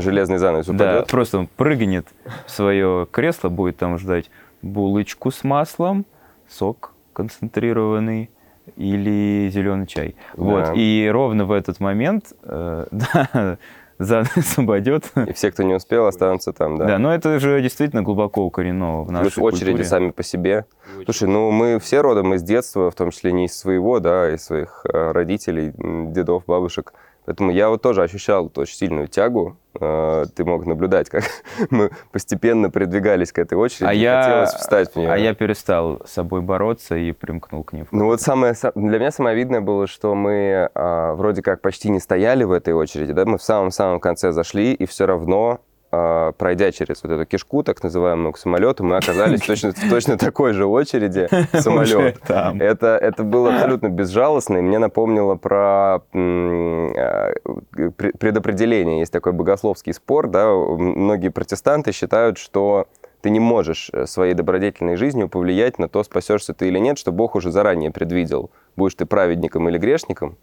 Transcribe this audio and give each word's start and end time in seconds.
железный 0.00 0.38
занавес 0.38 0.66
Да, 0.66 0.72
упадет. 0.74 1.06
просто 1.08 1.38
он 1.38 1.46
прыгнет 1.56 2.06
в 2.46 2.50
свое 2.50 3.06
кресло, 3.10 3.48
будет 3.48 3.76
там 3.76 3.98
ждать 3.98 4.30
булочку 4.62 5.30
с 5.30 5.44
маслом, 5.44 6.04
сок 6.48 6.92
концентрированный 7.12 8.30
или 8.76 9.48
зеленый 9.52 9.86
чай. 9.86 10.16
Вот. 10.34 10.64
Да. 10.66 10.72
И 10.74 11.08
ровно 11.10 11.44
в 11.44 11.52
этот 11.52 11.80
момент 11.80 12.32
э, 12.42 12.86
да, 12.90 13.58
занавес 13.98 14.58
упадет. 14.58 15.10
И 15.26 15.32
все, 15.32 15.50
кто 15.50 15.62
не 15.62 15.74
успел, 15.74 16.06
останутся 16.06 16.52
там, 16.52 16.76
да. 16.76 16.86
Да, 16.86 16.98
но 16.98 17.14
это 17.14 17.38
же 17.38 17.60
действительно 17.62 18.02
глубоко 18.02 18.44
укорено 18.44 19.02
в 19.02 19.10
нашей 19.10 19.32
Плюс 19.32 19.38
очереди 19.38 19.64
культуре. 19.70 19.84
сами 19.84 20.10
по 20.10 20.22
себе. 20.22 20.66
Слушай, 21.04 21.28
ну 21.28 21.50
мы 21.50 21.78
все 21.78 22.00
родом 22.00 22.34
из 22.34 22.42
детства, 22.42 22.90
в 22.90 22.94
том 22.94 23.10
числе 23.10 23.32
не 23.32 23.46
из 23.46 23.56
своего, 23.56 24.00
да, 24.00 24.34
из 24.34 24.44
своих 24.44 24.84
э, 24.84 25.12
родителей, 25.12 25.72
дедов, 26.12 26.44
бабушек. 26.46 26.92
Поэтому 27.26 27.50
я 27.50 27.68
вот 27.68 27.82
тоже 27.82 28.02
ощущал 28.02 28.50
очень 28.54 28.76
сильную 28.76 29.08
тягу. 29.08 29.56
Э, 29.80 30.24
Ты 30.34 30.44
мог 30.44 30.64
наблюдать, 30.64 31.10
как 31.10 31.24
мы 31.70 31.90
постепенно 32.12 32.70
продвигались 32.70 33.32
к 33.32 33.38
этой 33.38 33.58
очереди. 33.58 33.84
А 33.90 33.92
я, 33.92 34.22
хотелось 34.22 34.54
встать 34.54 34.92
в 34.92 34.96
нее. 34.96 35.10
а 35.12 35.16
я 35.18 35.34
перестал 35.34 36.00
с 36.06 36.12
собой 36.12 36.40
бороться 36.40 36.96
и 36.96 37.12
примкнул 37.12 37.64
к 37.64 37.72
ним. 37.72 37.86
Ну 37.90 38.06
вот 38.06 38.20
самое, 38.20 38.52
са- 38.54 38.72
для 38.74 38.98
меня 38.98 39.10
самое 39.10 39.36
видное 39.36 39.60
было, 39.60 39.86
что 39.86 40.14
мы 40.14 40.70
а, 40.74 41.14
вроде 41.14 41.42
как 41.42 41.60
почти 41.60 41.90
не 41.90 41.98
стояли 42.00 42.44
в 42.44 42.52
этой 42.52 42.72
очереди, 42.74 43.12
да, 43.12 43.24
мы 43.26 43.38
в 43.38 43.42
самом-самом 43.42 43.98
конце 44.00 44.30
зашли, 44.32 44.72
и 44.72 44.86
все 44.86 45.04
равно, 45.06 45.60
пройдя 45.90 46.72
через 46.72 47.02
вот 47.02 47.12
эту 47.12 47.26
кишку, 47.26 47.62
так 47.62 47.82
называемую, 47.82 48.32
к 48.32 48.38
самолету, 48.38 48.84
мы 48.84 48.96
оказались 48.96 49.40
точно, 49.46 49.72
в 49.72 49.90
точно 49.90 50.18
такой 50.18 50.52
же 50.52 50.66
очереди 50.66 51.28
самолет. 51.58 52.20
Это, 52.28 52.98
это 53.00 53.22
было 53.22 53.54
абсолютно 53.54 53.88
безжалостно, 53.88 54.58
и 54.58 54.60
мне 54.60 54.78
напомнило 54.78 55.36
про 55.36 56.02
а, 56.12 57.32
пре- 57.74 58.16
предопределение. 58.18 59.00
Есть 59.00 59.12
такой 59.12 59.32
богословский 59.32 59.92
спор, 59.92 60.28
да, 60.28 60.50
многие 60.50 61.28
протестанты 61.28 61.92
считают, 61.92 62.38
что 62.38 62.88
ты 63.20 63.30
не 63.30 63.40
можешь 63.40 63.90
э, 63.92 64.06
своей 64.06 64.34
добродетельной 64.34 64.96
жизнью 64.96 65.28
повлиять 65.28 65.78
на 65.78 65.88
то, 65.88 66.04
спасешься 66.04 66.54
ты 66.54 66.68
или 66.68 66.78
нет, 66.78 66.98
что 66.98 67.12
Бог 67.12 67.34
уже 67.34 67.50
заранее 67.50 67.90
предвидел, 67.90 68.50
будешь 68.76 68.94
ты 68.94 69.06
праведником 69.06 69.68
или 69.68 69.78
грешником. 69.78 70.36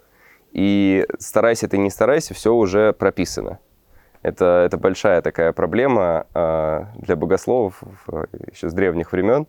И 0.51 1.05
старайся 1.17 1.67
ты 1.67 1.77
не 1.77 1.89
старайся, 1.89 2.33
все 2.33 2.53
уже 2.53 2.93
прописано. 2.93 3.59
Это, 4.23 4.63
это 4.65 4.77
большая 4.77 5.21
такая 5.21 5.51
проблема 5.51 6.25
а, 6.33 6.87
для 6.95 7.15
богословов 7.15 7.83
еще 8.51 8.69
с 8.69 8.73
древних 8.73 9.11
времен. 9.11 9.45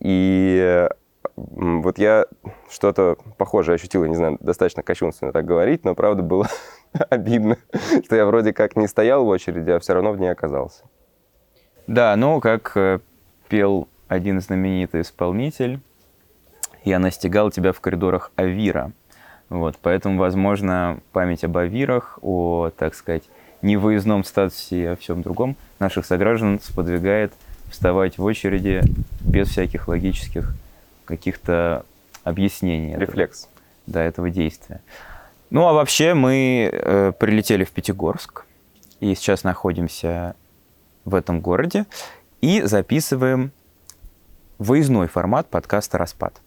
И 0.00 0.88
вот 1.36 1.98
я 1.98 2.26
что-то 2.68 3.16
похожее 3.38 3.76
ощутил, 3.76 4.02
я 4.02 4.10
не 4.10 4.16
знаю, 4.16 4.38
достаточно 4.40 4.82
кощунственно 4.82 5.32
так 5.32 5.44
говорить, 5.44 5.84
но 5.84 5.94
правда 5.94 6.22
было 6.22 6.48
обидно, 7.10 7.56
что 8.04 8.16
я 8.16 8.26
вроде 8.26 8.52
как 8.52 8.76
не 8.76 8.88
стоял 8.88 9.24
в 9.24 9.28
очереди, 9.28 9.70
а 9.70 9.78
все 9.78 9.94
равно 9.94 10.12
в 10.12 10.18
ней 10.18 10.30
оказался. 10.30 10.84
Да, 11.86 12.14
ну, 12.16 12.40
как 12.40 12.76
э, 12.76 13.00
пел 13.48 13.88
один 14.08 14.40
знаменитый 14.40 15.02
исполнитель, 15.02 15.80
я 16.84 16.98
настигал 16.98 17.50
тебя 17.50 17.72
в 17.72 17.80
коридорах 17.80 18.30
Авира. 18.36 18.92
Вот, 19.48 19.76
поэтому, 19.80 20.18
возможно, 20.18 21.00
память 21.12 21.44
об 21.44 21.56
Авирах, 21.56 22.18
о, 22.22 22.70
так 22.76 22.94
сказать, 22.94 23.28
невыездном 23.62 24.24
статусе 24.24 24.82
и 24.82 24.84
о 24.86 24.96
всем 24.96 25.22
другом 25.22 25.56
наших 25.78 26.06
сограждан 26.06 26.60
сподвигает 26.60 27.32
вставать 27.70 28.18
в 28.18 28.24
очереди 28.24 28.82
без 29.20 29.48
всяких 29.48 29.88
логических 29.88 30.54
каких-то 31.04 31.84
объяснений. 32.24 32.90
этого- 32.92 33.00
Рефлекс. 33.02 33.48
да, 33.86 34.02
этого 34.02 34.30
действия. 34.30 34.80
Ну, 35.50 35.66
а 35.66 35.72
вообще 35.72 36.14
мы 36.14 36.70
э, 36.72 37.12
прилетели 37.18 37.64
в 37.64 37.70
Пятигорск 37.70 38.44
и 39.00 39.14
сейчас 39.14 39.44
находимся 39.44 40.34
в 41.04 41.14
этом 41.14 41.40
городе 41.40 41.86
и 42.40 42.62
записываем 42.62 43.52
выездной 44.58 45.08
формат 45.08 45.48
подкаста 45.48 45.98
«Распад». 45.98 46.40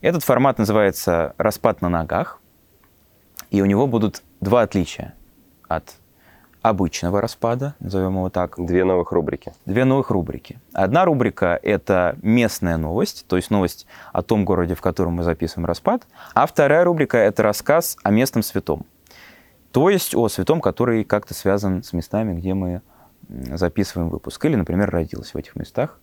Этот 0.00 0.22
формат 0.24 0.58
называется 0.58 1.34
«Распад 1.38 1.80
на 1.82 1.88
ногах», 1.88 2.40
и 3.50 3.60
у 3.60 3.66
него 3.66 3.86
будут 3.86 4.22
два 4.40 4.62
отличия 4.62 5.14
от 5.68 5.94
обычного 6.62 7.20
распада, 7.20 7.74
назовем 7.80 8.12
его 8.14 8.30
так, 8.30 8.54
Две 8.56 8.84
новых 8.84 9.10
рубрики. 9.12 9.52
две 9.66 9.84
новых 9.84 10.10
рубрики. 10.10 10.58
Одна 10.72 11.04
рубрика— 11.04 11.58
это 11.62 12.16
местная 12.22 12.76
новость, 12.76 13.26
то 13.28 13.36
есть 13.36 13.50
новость 13.50 13.86
о 14.12 14.22
том 14.22 14.44
городе, 14.44 14.74
в 14.74 14.80
котором 14.80 15.14
мы 15.14 15.24
записываем 15.24 15.66
распад. 15.66 16.06
А 16.34 16.46
вторая 16.46 16.84
рубрика— 16.84 17.16
это 17.18 17.42
рассказ 17.42 17.96
о 18.04 18.10
местном 18.10 18.42
святом. 18.42 18.86
То 19.72 19.90
есть 19.90 20.14
о 20.14 20.28
святом, 20.28 20.60
который 20.60 21.02
как-то 21.04 21.34
связан 21.34 21.82
с 21.82 21.92
местами, 21.92 22.38
где 22.38 22.54
мы 22.54 22.82
записываем 23.28 24.08
выпуск. 24.10 24.44
Или, 24.44 24.54
например, 24.56 24.90
родился 24.90 25.32
в 25.32 25.36
этих 25.36 25.56
местах. 25.56 25.98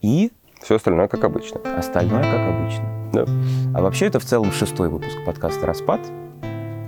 И 0.00 0.30
Все 0.62 0.76
остальное 0.76 1.08
как 1.08 1.24
обычно. 1.24 1.60
остальное, 1.78 2.22
как 2.22 2.54
обычно. 2.54 2.84
Да. 3.12 3.24
А 3.74 3.82
вообще 3.82 4.06
это 4.06 4.20
в 4.20 4.24
целом 4.24 4.52
шестой 4.52 4.88
выпуск 4.90 5.16
подкаста 5.26 5.66
«Распад». 5.66 6.00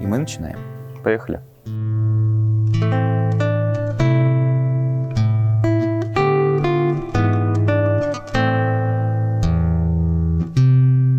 И 0.01 0.07
мы 0.07 0.19
начинаем. 0.19 0.59
Поехали. 1.03 1.41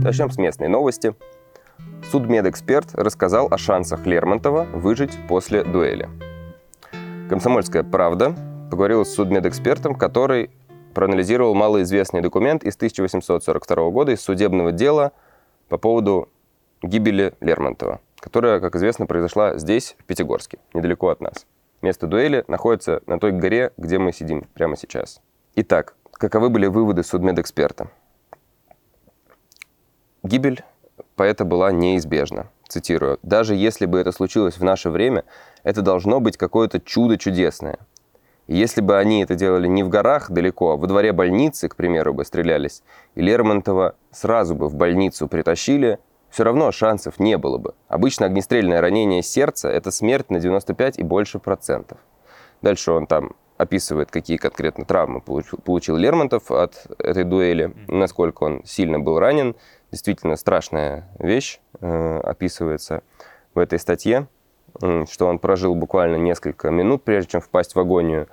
Начнем 0.04 0.30
с 0.30 0.38
местной 0.38 0.68
новости. 0.68 1.16
Судмедэксперт 2.12 2.94
рассказал 2.94 3.48
о 3.50 3.58
шансах 3.58 4.06
Лермонтова 4.06 4.66
выжить 4.66 5.18
после 5.28 5.64
дуэли. 5.64 6.08
Комсомольская 7.30 7.84
правда 7.84 8.36
поговорила 8.70 9.06
с 9.06 9.16
судмедэкспертом, 9.16 9.96
который 9.96 10.52
проанализировал 10.94 11.56
малоизвестный 11.56 12.22
документ 12.22 12.64
из 12.64 12.76
1842 12.76 13.90
года 13.90 14.12
из 14.12 14.22
судебного 14.22 14.72
дела 14.72 15.14
по 15.68 15.78
поводу 15.78 16.30
гибели 16.84 17.34
Лермонтова, 17.40 18.00
которая, 18.20 18.60
как 18.60 18.76
известно, 18.76 19.08
произошла 19.08 19.58
здесь, 19.58 19.96
в 19.98 20.04
Пятигорске, 20.04 20.60
недалеко 20.74 21.10
от 21.10 21.22
нас. 21.22 21.48
Место 21.84 22.08
дуэли 22.08 22.46
находится 22.48 23.04
на 23.08 23.20
той 23.20 23.34
горе, 23.34 23.74
где 23.76 24.00
мы 24.00 24.14
сидим 24.14 24.48
прямо 24.54 24.78
сейчас. 24.78 25.20
Итак, 25.56 25.96
каковы 26.14 26.50
были 26.50 26.68
выводы 26.68 27.04
судмедэксперта? 27.04 27.90
Гибель 30.24 30.64
поэта 31.18 31.44
была 31.44 31.74
неизбежна. 31.74 32.48
Цитирую. 32.70 33.20
«Даже 33.22 33.54
если 33.54 33.86
бы 33.86 34.00
это 34.00 34.14
случилось 34.14 34.58
в 34.58 34.64
наше 34.64 34.90
время, 34.90 35.26
это 35.64 35.82
должно 35.82 36.22
быть 36.22 36.38
какое-то 36.38 36.80
чудо 36.80 37.18
чудесное. 37.18 37.78
Если 38.48 38.80
бы 38.80 38.98
они 38.98 39.22
это 39.22 39.36
делали 39.36 39.68
не 39.68 39.84
в 39.84 39.90
горах 39.90 40.32
далеко, 40.32 40.72
а 40.72 40.78
во 40.78 40.88
дворе 40.88 41.12
больницы, 41.12 41.68
к 41.68 41.76
примеру, 41.76 42.14
бы 42.14 42.24
стрелялись, 42.24 42.82
и 43.16 43.22
Лермонтова 43.22 43.96
сразу 44.10 44.56
бы 44.56 44.70
в 44.70 44.76
больницу 44.76 45.28
притащили, 45.28 46.00
все 46.34 46.44
равно 46.44 46.72
шансов 46.72 47.20
не 47.20 47.38
было 47.38 47.60
бы. 47.60 47.76
Обычно 47.88 48.26
огнестрельное 48.26 48.82
ранение 48.82 49.22
сердца– 49.22 49.70
это 49.70 49.92
смерть 49.92 50.32
на 50.32 50.40
95 50.40 50.98
и 50.98 51.04
больше 51.04 51.38
процентов. 51.38 52.00
Дальше 52.64 52.92
он 52.92 53.06
там 53.06 53.34
описывает, 53.58 54.10
какие 54.10 54.38
конкретно 54.38 54.84
травмы 54.84 55.22
получил, 55.22 55.60
получил 55.60 55.96
Лермонтов 55.96 56.50
от 56.50 56.88
этой 56.98 57.24
дуэли, 57.24 57.76
насколько 57.88 58.46
он 58.46 58.64
сильно 58.66 59.00
был 59.00 59.20
ранен. 59.20 59.56
Действительно 59.92 60.36
страшная 60.36 61.08
вещь 61.20 61.60
э, 61.80 62.20
описывается 62.24 63.04
в 63.54 63.60
этой 63.60 63.78
статье, 63.78 64.28
что 64.82 65.28
он 65.28 65.38
прожил 65.38 65.76
буквально 65.76 66.16
несколько 66.16 66.72
минут, 66.72 67.04
прежде 67.04 67.34
чем 67.34 67.42
впасть 67.42 67.76
в 67.76 67.80
агонию 67.80 68.28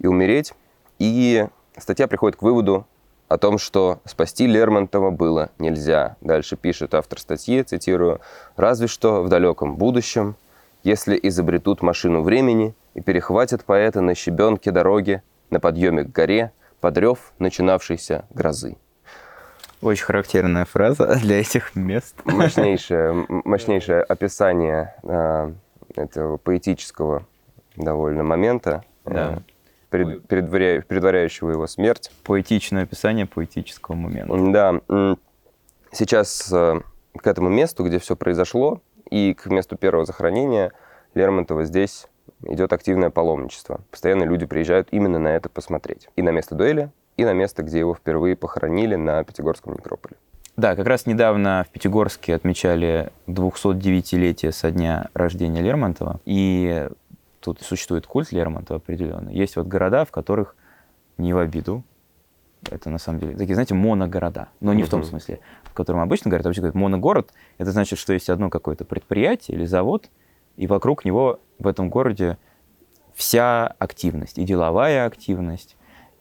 и 0.00 0.08
умереть. 0.08 0.52
И 0.98 1.46
статья 1.78 2.08
приходит 2.08 2.36
к 2.36 2.42
выводу 2.42 2.88
о 3.28 3.38
том, 3.38 3.58
что 3.58 4.00
спасти 4.04 4.46
Лермонтова 4.46 5.10
было 5.10 5.50
нельзя. 5.58 6.16
Дальше 6.20 6.56
пишет 6.56 6.94
автор 6.94 7.18
статьи, 7.18 7.62
цитирую, 7.62 8.20
«Разве 8.56 8.86
что 8.86 9.22
в 9.22 9.28
далеком 9.28 9.76
будущем, 9.76 10.36
если 10.84 11.18
изобретут 11.22 11.82
машину 11.82 12.22
времени 12.22 12.74
и 12.94 13.00
перехватят 13.00 13.64
поэта 13.64 14.00
на 14.00 14.14
щебенке 14.14 14.70
дороги 14.70 15.22
на 15.50 15.58
подъеме 15.58 16.04
к 16.04 16.12
горе 16.12 16.52
под 16.80 16.98
рев 16.98 17.32
начинавшейся 17.38 18.24
грозы». 18.30 18.76
Очень 19.82 20.04
характерная 20.04 20.64
фраза 20.64 21.16
для 21.22 21.40
этих 21.40 21.74
мест. 21.74 22.14
Мощнейшее, 22.24 23.26
мощнейшее 23.28 24.02
описание 24.02 24.94
э, 25.02 25.52
этого 25.96 26.36
поэтического 26.36 27.26
довольно 27.76 28.22
момента, 28.22 28.84
Да. 29.04 29.42
Пред- 29.96 30.26
предваря- 30.26 30.82
предваряющего 30.82 31.50
его 31.50 31.66
смерть. 31.66 32.10
Поэтичное 32.24 32.84
описание 32.84 33.26
поэтического 33.26 33.94
момента. 33.94 34.36
Да, 34.52 35.16
сейчас 35.92 36.52
э, 36.52 36.80
к 37.16 37.26
этому 37.26 37.48
месту, 37.48 37.84
где 37.84 37.98
все 37.98 38.16
произошло, 38.16 38.80
и 39.10 39.34
к 39.34 39.46
месту 39.46 39.76
первого 39.76 40.04
захоронения 40.04 40.72
Лермонтова 41.14 41.64
здесь 41.64 42.06
идет 42.44 42.72
активное 42.72 43.10
паломничество. 43.10 43.80
Постоянно 43.90 44.24
люди 44.24 44.46
приезжают 44.46 44.88
именно 44.90 45.18
на 45.18 45.28
это 45.28 45.48
посмотреть. 45.48 46.08
И 46.16 46.22
на 46.22 46.30
место 46.30 46.54
дуэли, 46.54 46.90
и 47.16 47.24
на 47.24 47.32
место, 47.32 47.62
где 47.62 47.78
его 47.78 47.94
впервые 47.94 48.36
похоронили 48.36 48.96
на 48.96 49.22
Пятигорском 49.24 49.74
некрополе. 49.74 50.16
Да, 50.56 50.74
как 50.74 50.86
раз 50.86 51.04
недавно 51.04 51.66
в 51.68 51.72
Пятигорске 51.72 52.34
отмечали 52.34 53.10
209-летие 53.26 54.52
со 54.52 54.70
дня 54.70 55.08
рождения 55.12 55.60
Лермонтова. 55.60 56.20
И 56.24 56.88
тут 57.46 57.62
существует 57.62 58.06
культ 58.06 58.32
Лермонтова 58.32 58.78
определенно. 58.78 59.30
Есть 59.30 59.56
вот 59.56 59.66
города, 59.68 60.04
в 60.04 60.10
которых 60.10 60.56
не 61.16 61.32
в 61.32 61.38
обиду, 61.38 61.84
это 62.68 62.90
на 62.90 62.98
самом 62.98 63.20
деле 63.20 63.36
такие, 63.36 63.54
знаете, 63.54 63.74
моногорода. 63.74 64.48
Но 64.58 64.74
не 64.74 64.82
uh-huh. 64.82 64.86
в 64.86 64.90
том 64.90 65.04
смысле, 65.04 65.38
в 65.62 65.72
котором 65.72 66.00
обычно 66.00 66.28
говорят. 66.28 66.44
Вообще 66.44 66.60
говорят, 66.60 66.74
моногород— 66.74 67.32
это 67.58 67.70
значит, 67.70 68.00
что 68.00 68.12
есть 68.12 68.28
одно 68.28 68.50
какое-то 68.50 68.84
предприятие 68.84 69.56
или 69.56 69.64
завод, 69.64 70.10
и 70.56 70.66
вокруг 70.66 71.04
него 71.04 71.38
в 71.60 71.68
этом 71.68 71.88
городе 71.88 72.36
вся 73.14 73.68
активность, 73.78 74.38
и 74.38 74.44
деловая 74.44 75.06
активность, 75.06 75.75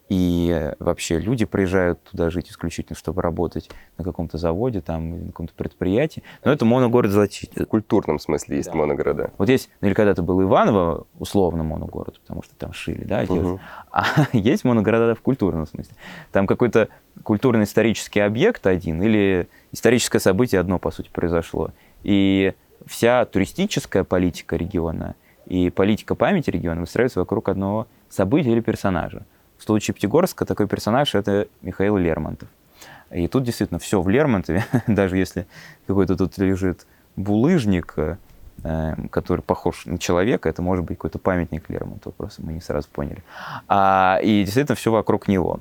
и 0.07 0.71
вообще 0.79 1.19
люди 1.19 1.45
приезжают 1.45 2.01
туда 2.03 2.29
жить 2.29 2.51
исключительно, 2.51 2.95
чтобы 2.95 3.23
работать 3.23 3.71
на 3.97 4.03
каком-то 4.03 4.37
заводе, 4.37 4.81
там, 4.81 5.19
на 5.19 5.27
каком-то 5.27 5.53
предприятии. 5.55 6.21
Но 6.43 6.51
это 6.51 6.63
моногород 6.63 7.11
значительно. 7.11 7.65
В 7.65 7.67
культурном 7.69 8.19
смысле 8.19 8.57
есть 8.57 8.69
да. 8.69 8.77
моногорода. 8.77 9.31
Вот 9.39 9.49
есть, 9.49 9.69
ну 9.81 9.87
или 9.87 9.95
когда-то 9.95 10.21
был 10.21 10.43
Иваново, 10.43 11.07
условно 11.17 11.63
моногород, 11.63 12.19
потому 12.19 12.43
что 12.43 12.53
там 12.55 12.71
шили, 12.71 13.03
да, 13.03 13.25
угу. 13.27 13.59
а 13.91 14.05
есть 14.33 14.63
моногорода 14.63 15.15
в 15.15 15.21
культурном 15.21 15.65
смысле. 15.65 15.95
Там 16.31 16.45
какой-то 16.45 16.89
культурно-исторический 17.23 18.19
объект 18.19 18.67
один 18.67 19.01
или 19.01 19.47
историческое 19.71 20.19
событие 20.19 20.61
одно, 20.61 20.77
по 20.77 20.91
сути, 20.91 21.09
произошло. 21.11 21.71
И 22.03 22.53
вся 22.85 23.25
туристическая 23.25 24.03
политика 24.03 24.55
региона 24.55 25.15
и 25.47 25.71
политика 25.71 26.13
памяти 26.13 26.51
региона 26.51 26.81
выстраивается 26.81 27.19
вокруг 27.19 27.49
одного 27.49 27.87
события 28.09 28.51
или 28.51 28.61
персонажа. 28.61 29.25
В 29.57 29.63
случае 29.63 29.93
Пятигорска 29.93 30.45
такой 30.45 30.67
персонаж— 30.67 31.13
это 31.15 31.47
Михаил 31.61 31.97
Лермонтов. 31.97 32.49
И 33.11 33.27
тут 33.27 33.43
действительно 33.43 33.79
все 33.79 34.01
в 34.01 34.09
Лермонтове, 34.09 34.65
даже 34.87 35.17
если 35.17 35.47
какой-то 35.87 36.17
тут 36.17 36.37
лежит 36.37 36.85
булыжник, 37.15 37.93
э, 37.97 38.95
который 39.09 39.41
похож 39.41 39.85
на 39.85 39.97
человека, 39.97 40.49
это 40.49 40.61
может 40.61 40.85
быть 40.85 40.97
какой-то 40.97 41.19
памятник 41.19 41.69
Лермонтову, 41.69 42.13
просто 42.13 42.41
мы 42.41 42.53
не 42.53 42.61
сразу 42.61 42.87
поняли. 42.89 43.23
А, 43.67 44.19
и 44.21 44.43
действительно 44.43 44.75
все 44.75 44.91
вокруг 44.91 45.27
него. 45.27 45.59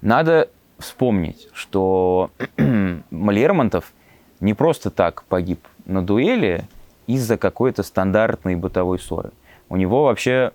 Надо 0.00 0.48
вспомнить, 0.78 1.48
что 1.52 2.30
Лермонтов 2.56 3.92
не 4.40 4.54
просто 4.54 4.90
так 4.90 5.24
погиб 5.24 5.60
на 5.86 6.04
дуэли 6.04 6.64
из-за 7.06 7.36
какой-то 7.36 7.82
стандартной 7.82 8.56
бытовой 8.56 8.98
ссоры. 8.98 9.30
У 9.68 9.76
него 9.76 10.04
вообще 10.04 10.52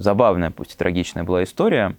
забавная, 0.00 0.50
пусть 0.50 0.74
и 0.74 0.76
трагичная 0.76 1.24
была 1.24 1.44
история. 1.44 1.94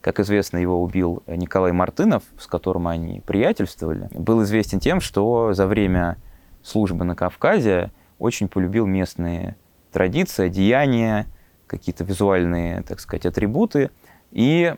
Как 0.00 0.20
известно, 0.20 0.56
его 0.56 0.80
убил 0.82 1.22
Николай 1.26 1.72
Мартынов, 1.72 2.22
с 2.38 2.46
которым 2.46 2.86
они 2.86 3.20
приятельствовали. 3.20 4.08
Был 4.12 4.42
известен 4.44 4.80
тем, 4.80 5.00
что 5.00 5.52
за 5.52 5.66
время 5.66 6.16
службы 6.62 7.04
на 7.04 7.14
Кавказе 7.14 7.90
очень 8.18 8.48
полюбил 8.48 8.86
местные 8.86 9.56
традиции, 9.92 10.48
деяния, 10.48 11.26
какие-то 11.66 12.04
визуальные, 12.04 12.82
так 12.82 13.00
сказать, 13.00 13.26
атрибуты, 13.26 13.90
и 14.30 14.74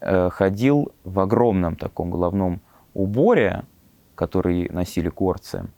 э, 0.00 0.30
ходил 0.30 0.92
в 1.04 1.20
огромном 1.20 1.76
таком 1.76 2.10
головном 2.10 2.60
уборе, 2.94 3.64
который 4.16 4.68
носили 4.70 5.08
горцы 5.08 5.68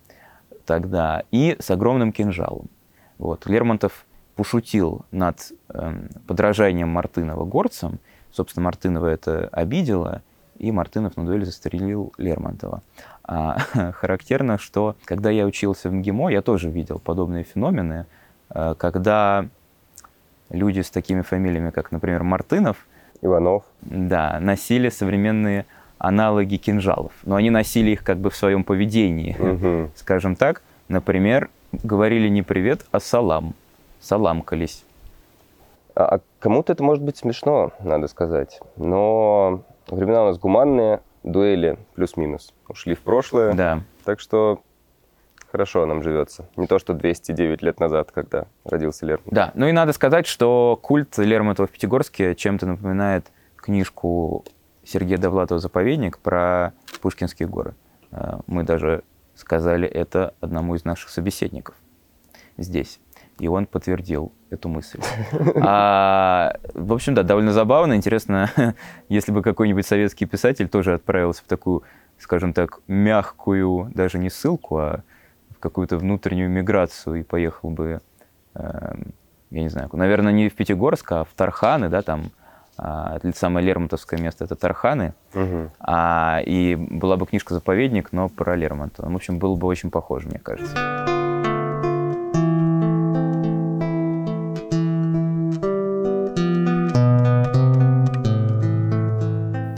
тогда, 0.64 1.22
и 1.30 1.56
с 1.60 1.70
огромным 1.70 2.12
кинжалом. 2.12 2.68
Вот. 3.18 3.46
Лермонтов 3.46 4.06
пошутил 4.40 5.04
над 5.10 5.52
э, 5.68 5.92
подражанием 6.26 6.88
Мартынова 6.88 7.44
горцам. 7.44 7.98
Собственно, 8.32 8.64
Мартынова 8.64 9.06
это 9.06 9.50
обидело, 9.52 10.22
и 10.56 10.72
Мартынов 10.72 11.18
на 11.18 11.26
дуэли 11.26 11.44
застрелил 11.44 12.14
Лермонтова. 12.16 12.80
А, 13.22 13.58
характерно, 13.92 14.56
что 14.56 14.96
когда 15.04 15.28
я 15.28 15.44
учился 15.44 15.90
в 15.90 15.92
МГИМО, 15.92 16.30
я 16.30 16.40
тоже 16.40 16.70
видел 16.70 16.98
подобные 17.00 17.44
феномены, 17.44 18.06
э, 18.48 18.74
когда 18.78 19.46
люди 20.48 20.80
с 20.80 20.88
такими 20.88 21.20
фамилиями, 21.20 21.68
как, 21.68 21.92
например, 21.92 22.22
Мартынов, 22.22 22.86
Иванов, 23.20 23.64
да, 23.82 24.38
носили 24.40 24.88
современные 24.88 25.66
аналоги 25.98 26.56
кинжалов, 26.56 27.12
но 27.24 27.36
они 27.36 27.50
носили 27.50 27.90
их 27.90 28.04
как 28.04 28.16
бы 28.16 28.30
в 28.30 28.36
своем 28.36 28.64
поведении, 28.64 29.36
угу. 29.38 29.90
скажем 29.96 30.34
так. 30.34 30.62
Например, 30.88 31.50
говорили 31.72 32.28
не 32.28 32.40
привет, 32.40 32.86
а 32.90 33.00
салам 33.00 33.54
саламкались. 34.00 34.84
А, 35.94 36.16
а 36.16 36.20
кому-то 36.38 36.72
это 36.72 36.82
может 36.82 37.04
быть 37.04 37.18
смешно, 37.18 37.72
надо 37.80 38.08
сказать. 38.08 38.60
Но 38.76 39.62
времена 39.88 40.24
у 40.24 40.26
нас 40.26 40.38
гуманные, 40.38 41.00
дуэли 41.22 41.78
плюс-минус 41.94 42.54
ушли 42.68 42.94
в 42.94 43.00
прошлое. 43.00 43.52
Да. 43.52 43.82
Так 44.04 44.20
что 44.20 44.62
хорошо 45.50 45.84
нам 45.86 46.02
живется. 46.02 46.48
Не 46.56 46.66
то, 46.66 46.78
что 46.78 46.94
209 46.94 47.62
лет 47.62 47.80
назад, 47.80 48.10
когда 48.12 48.46
родился 48.64 49.04
Лермонтов. 49.04 49.34
Да, 49.34 49.50
ну 49.54 49.66
и 49.66 49.72
надо 49.72 49.92
сказать, 49.92 50.26
что 50.26 50.78
культ 50.80 51.18
Лермонтова 51.18 51.66
в 51.66 51.70
Пятигорске 51.70 52.34
чем-то 52.34 52.66
напоминает 52.66 53.26
книжку 53.56 54.44
Сергея 54.84 55.18
Довлатова 55.18 55.60
«Заповедник» 55.60 56.18
про 56.18 56.72
Пушкинские 57.02 57.48
горы. 57.48 57.74
А, 58.12 58.40
мы 58.46 58.62
даже 58.62 59.02
сказали 59.34 59.88
это 59.88 60.34
одному 60.40 60.74
из 60.74 60.84
наших 60.84 61.10
собеседников 61.10 61.74
здесь 62.56 63.00
и 63.40 63.48
он 63.48 63.66
подтвердил 63.66 64.32
эту 64.50 64.68
мысль. 64.68 65.00
А, 65.62 66.54
в 66.74 66.92
общем, 66.92 67.14
да, 67.14 67.22
довольно 67.22 67.52
забавно. 67.52 67.94
Интересно, 67.94 68.50
если 69.08 69.32
бы 69.32 69.42
какой-нибудь 69.42 69.86
советский 69.86 70.26
писатель 70.26 70.68
тоже 70.68 70.94
отправился 70.94 71.42
в 71.42 71.46
такую, 71.46 71.82
скажем 72.18 72.52
так, 72.52 72.80
мягкую, 72.86 73.90
даже 73.94 74.18
не 74.18 74.30
ссылку, 74.30 74.78
а 74.78 75.02
в 75.54 75.58
какую-то 75.58 75.98
внутреннюю 75.98 76.50
миграцию 76.50 77.16
и 77.16 77.22
поехал 77.22 77.70
бы, 77.70 78.00
э, 78.54 78.94
я 79.50 79.62
не 79.62 79.68
знаю, 79.68 79.88
наверное, 79.92 80.32
не 80.32 80.48
в 80.48 80.54
Пятигорск, 80.54 81.12
а 81.12 81.24
в 81.24 81.34
Тарханы, 81.34 81.88
да, 81.88 82.02
там 82.02 82.30
а, 82.82 83.18
самое 83.34 83.66
Лермонтовское 83.66 84.18
место 84.18 84.44
это 84.44 84.56
Тарханы, 84.56 85.12
угу. 85.34 85.70
а, 85.80 86.40
и 86.44 86.76
была 86.76 87.16
бы 87.16 87.26
книжка 87.26 87.52
«Заповедник», 87.54 88.12
но 88.12 88.28
про 88.28 88.56
Лермонтова. 88.56 89.10
В 89.10 89.16
общем, 89.16 89.38
было 89.38 89.54
бы 89.54 89.66
очень 89.66 89.90
похоже, 89.90 90.28
мне 90.28 90.38
кажется. 90.38 91.19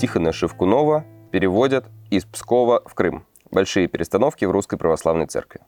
Тихона 0.02 0.32
Шевкунова 0.32 1.04
переводят 1.30 1.84
из 2.10 2.24
Пскова 2.24 2.82
в 2.84 2.92
Крым. 2.94 3.24
Большие 3.52 3.86
перестановки 3.86 4.44
в 4.44 4.50
Русской 4.50 4.76
Православной 4.76 5.26
Церкви. 5.26 5.60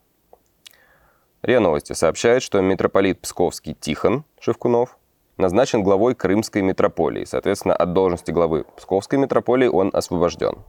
РИА 1.43 1.61
Новости 1.61 1.93
сообщает, 1.93 2.43
что 2.43 2.61
митрополит 2.61 3.21
Псковский 3.21 3.75
Тихон 3.75 4.25
Шевкунов 4.41 4.99
назначен 5.37 5.85
главой 5.85 6.17
Крымской 6.17 6.63
митрополии. 6.63 7.25
Соответственно, 7.25 7.77
от 7.77 7.93
должности 7.93 8.33
главы 8.33 8.65
Псковской 8.77 9.21
митрополии 9.21 9.69
он 9.69 9.91
освобожден. 9.93 10.65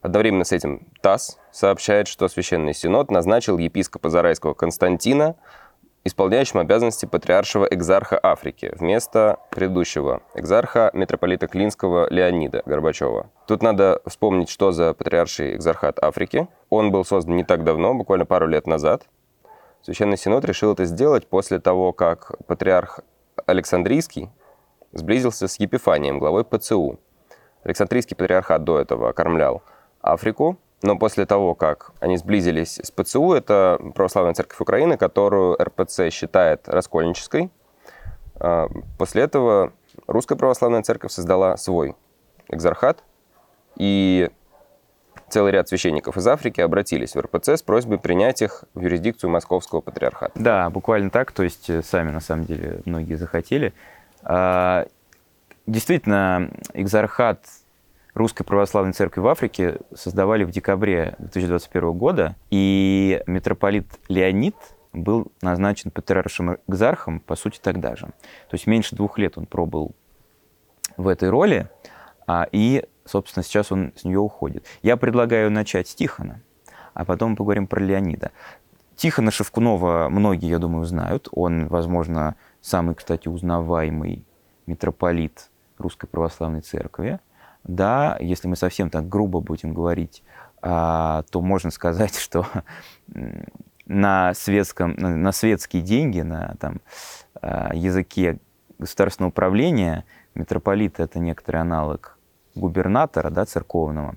Одновременно 0.00 0.44
с 0.44 0.52
этим 0.52 0.88
ТАСС 1.02 1.36
сообщает, 1.52 2.08
что 2.08 2.26
Священный 2.26 2.72
Синод 2.72 3.10
назначил 3.10 3.58
епископа 3.58 4.08
Зарайского 4.08 4.54
Константина 4.54 5.36
исполняющим 6.08 6.58
обязанности 6.58 7.06
патриаршего 7.06 7.64
экзарха 7.66 8.18
Африки 8.22 8.72
вместо 8.76 9.38
предыдущего 9.50 10.22
экзарха 10.34 10.90
митрополита 10.92 11.46
Клинского 11.46 12.12
Леонида 12.12 12.62
Горбачева. 12.66 13.30
Тут 13.46 13.62
надо 13.62 14.00
вспомнить, 14.06 14.48
что 14.48 14.72
за 14.72 14.94
патриарший 14.94 15.54
экзархат 15.56 16.02
Африки. 16.02 16.48
Он 16.70 16.90
был 16.90 17.04
создан 17.04 17.36
не 17.36 17.44
так 17.44 17.62
давно, 17.62 17.94
буквально 17.94 18.26
пару 18.26 18.46
лет 18.46 18.66
назад. 18.66 19.06
Священный 19.82 20.16
Синод 20.16 20.44
решил 20.44 20.72
это 20.72 20.84
сделать 20.84 21.28
после 21.28 21.60
того, 21.60 21.92
как 21.92 22.32
патриарх 22.46 23.00
Александрийский 23.46 24.30
сблизился 24.92 25.46
с 25.46 25.60
Епифанием, 25.60 26.18
главой 26.18 26.44
ПЦУ. 26.44 26.98
Александрийский 27.62 28.16
патриархат 28.16 28.64
до 28.64 28.80
этого 28.80 29.10
окормлял 29.10 29.62
Африку, 30.00 30.58
но 30.82 30.96
после 30.96 31.26
того, 31.26 31.54
как 31.54 31.92
они 32.00 32.16
сблизились 32.16 32.78
с 32.82 32.90
ПЦУ, 32.90 33.32
это 33.32 33.80
Православная 33.94 34.34
Церковь 34.34 34.60
Украины, 34.60 34.96
которую 34.96 35.56
РПЦ 35.60 36.10
считает 36.10 36.68
раскольнической, 36.68 37.50
а, 38.36 38.68
после 38.96 39.22
этого 39.22 39.72
Русская 40.06 40.36
Православная 40.36 40.82
Церковь 40.82 41.10
создала 41.10 41.56
свой 41.56 41.96
экзархат, 42.48 43.02
и 43.76 44.30
целый 45.28 45.52
ряд 45.52 45.68
священников 45.68 46.16
из 46.16 46.26
Африки 46.26 46.60
обратились 46.60 47.14
в 47.14 47.20
РПЦ 47.20 47.50
с 47.50 47.62
просьбой 47.62 47.98
принять 47.98 48.42
их 48.42 48.64
в 48.74 48.80
юрисдикцию 48.80 49.30
Московского 49.30 49.80
патриархата. 49.80 50.32
Да, 50.34 50.70
буквально 50.70 51.10
так, 51.10 51.32
то 51.32 51.42
есть 51.42 51.68
э, 51.68 51.82
сами 51.82 52.10
на 52.10 52.20
самом 52.20 52.44
деле 52.44 52.80
многие 52.84 53.14
захотели. 53.14 53.74
А, 54.22 54.86
действительно, 55.66 56.50
экзархат 56.72 57.40
Русской 58.18 58.42
Православной 58.42 58.92
Церкви 58.92 59.20
в 59.20 59.28
Африке 59.28 59.78
создавали 59.94 60.42
в 60.42 60.50
декабре 60.50 61.14
2021 61.20 61.92
года, 61.92 62.36
и 62.50 63.22
митрополит 63.28 63.86
Леонид 64.08 64.56
был 64.92 65.30
назначен 65.40 65.92
патриаршим 65.92 66.58
экзархом, 66.66 67.20
по 67.20 67.36
сути, 67.36 67.60
тогда 67.62 67.94
же. 67.94 68.06
То 68.06 68.54
есть 68.54 68.66
меньше 68.66 68.96
двух 68.96 69.18
лет 69.18 69.38
он 69.38 69.46
пробыл 69.46 69.94
в 70.96 71.06
этой 71.06 71.30
роли, 71.30 71.70
а, 72.26 72.48
и, 72.50 72.84
собственно, 73.04 73.44
сейчас 73.44 73.70
он 73.70 73.92
с 73.94 74.02
нее 74.02 74.18
уходит. 74.18 74.66
Я 74.82 74.96
предлагаю 74.96 75.48
начать 75.50 75.86
с 75.86 75.94
Тихона, 75.94 76.42
а 76.94 77.04
потом 77.04 77.36
поговорим 77.36 77.68
про 77.68 77.80
Леонида. 77.80 78.32
Тихона 78.96 79.30
Шевкунова 79.30 80.08
многие, 80.08 80.48
я 80.48 80.58
думаю, 80.58 80.84
знают. 80.84 81.28
Он, 81.30 81.68
возможно, 81.68 82.34
самый, 82.60 82.96
кстати, 82.96 83.28
узнаваемый 83.28 84.26
митрополит 84.66 85.50
Русской 85.78 86.08
Православной 86.08 86.62
Церкви. 86.62 87.20
Да, 87.68 88.16
если 88.18 88.48
мы 88.48 88.56
совсем 88.56 88.88
так 88.88 89.08
грубо 89.08 89.40
будем 89.40 89.74
говорить, 89.74 90.24
а, 90.62 91.22
то 91.30 91.42
можно 91.42 91.70
сказать, 91.70 92.16
что 92.18 92.46
на, 93.86 94.34
светском, 94.34 94.94
на 94.96 95.30
светские 95.32 95.82
деньги, 95.82 96.22
на 96.22 96.56
там, 96.58 96.80
а, 97.34 97.74
языке 97.74 98.40
государственного 98.78 99.30
управления 99.30 100.04
митрополит— 100.34 100.98
это 100.98 101.18
некоторый 101.18 101.60
аналог 101.60 102.18
губернатора 102.54 103.30
да, 103.30 103.44
церковного. 103.44 104.16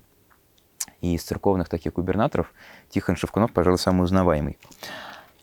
И 1.01 1.15
из 1.15 1.23
церковных 1.23 1.67
таких 1.67 1.93
губернаторов 1.93 2.53
Тихон 2.89 3.17
Шевкунов, 3.17 3.51
пожалуй, 3.51 3.79
самый 3.79 4.03
узнаваемый. 4.03 4.57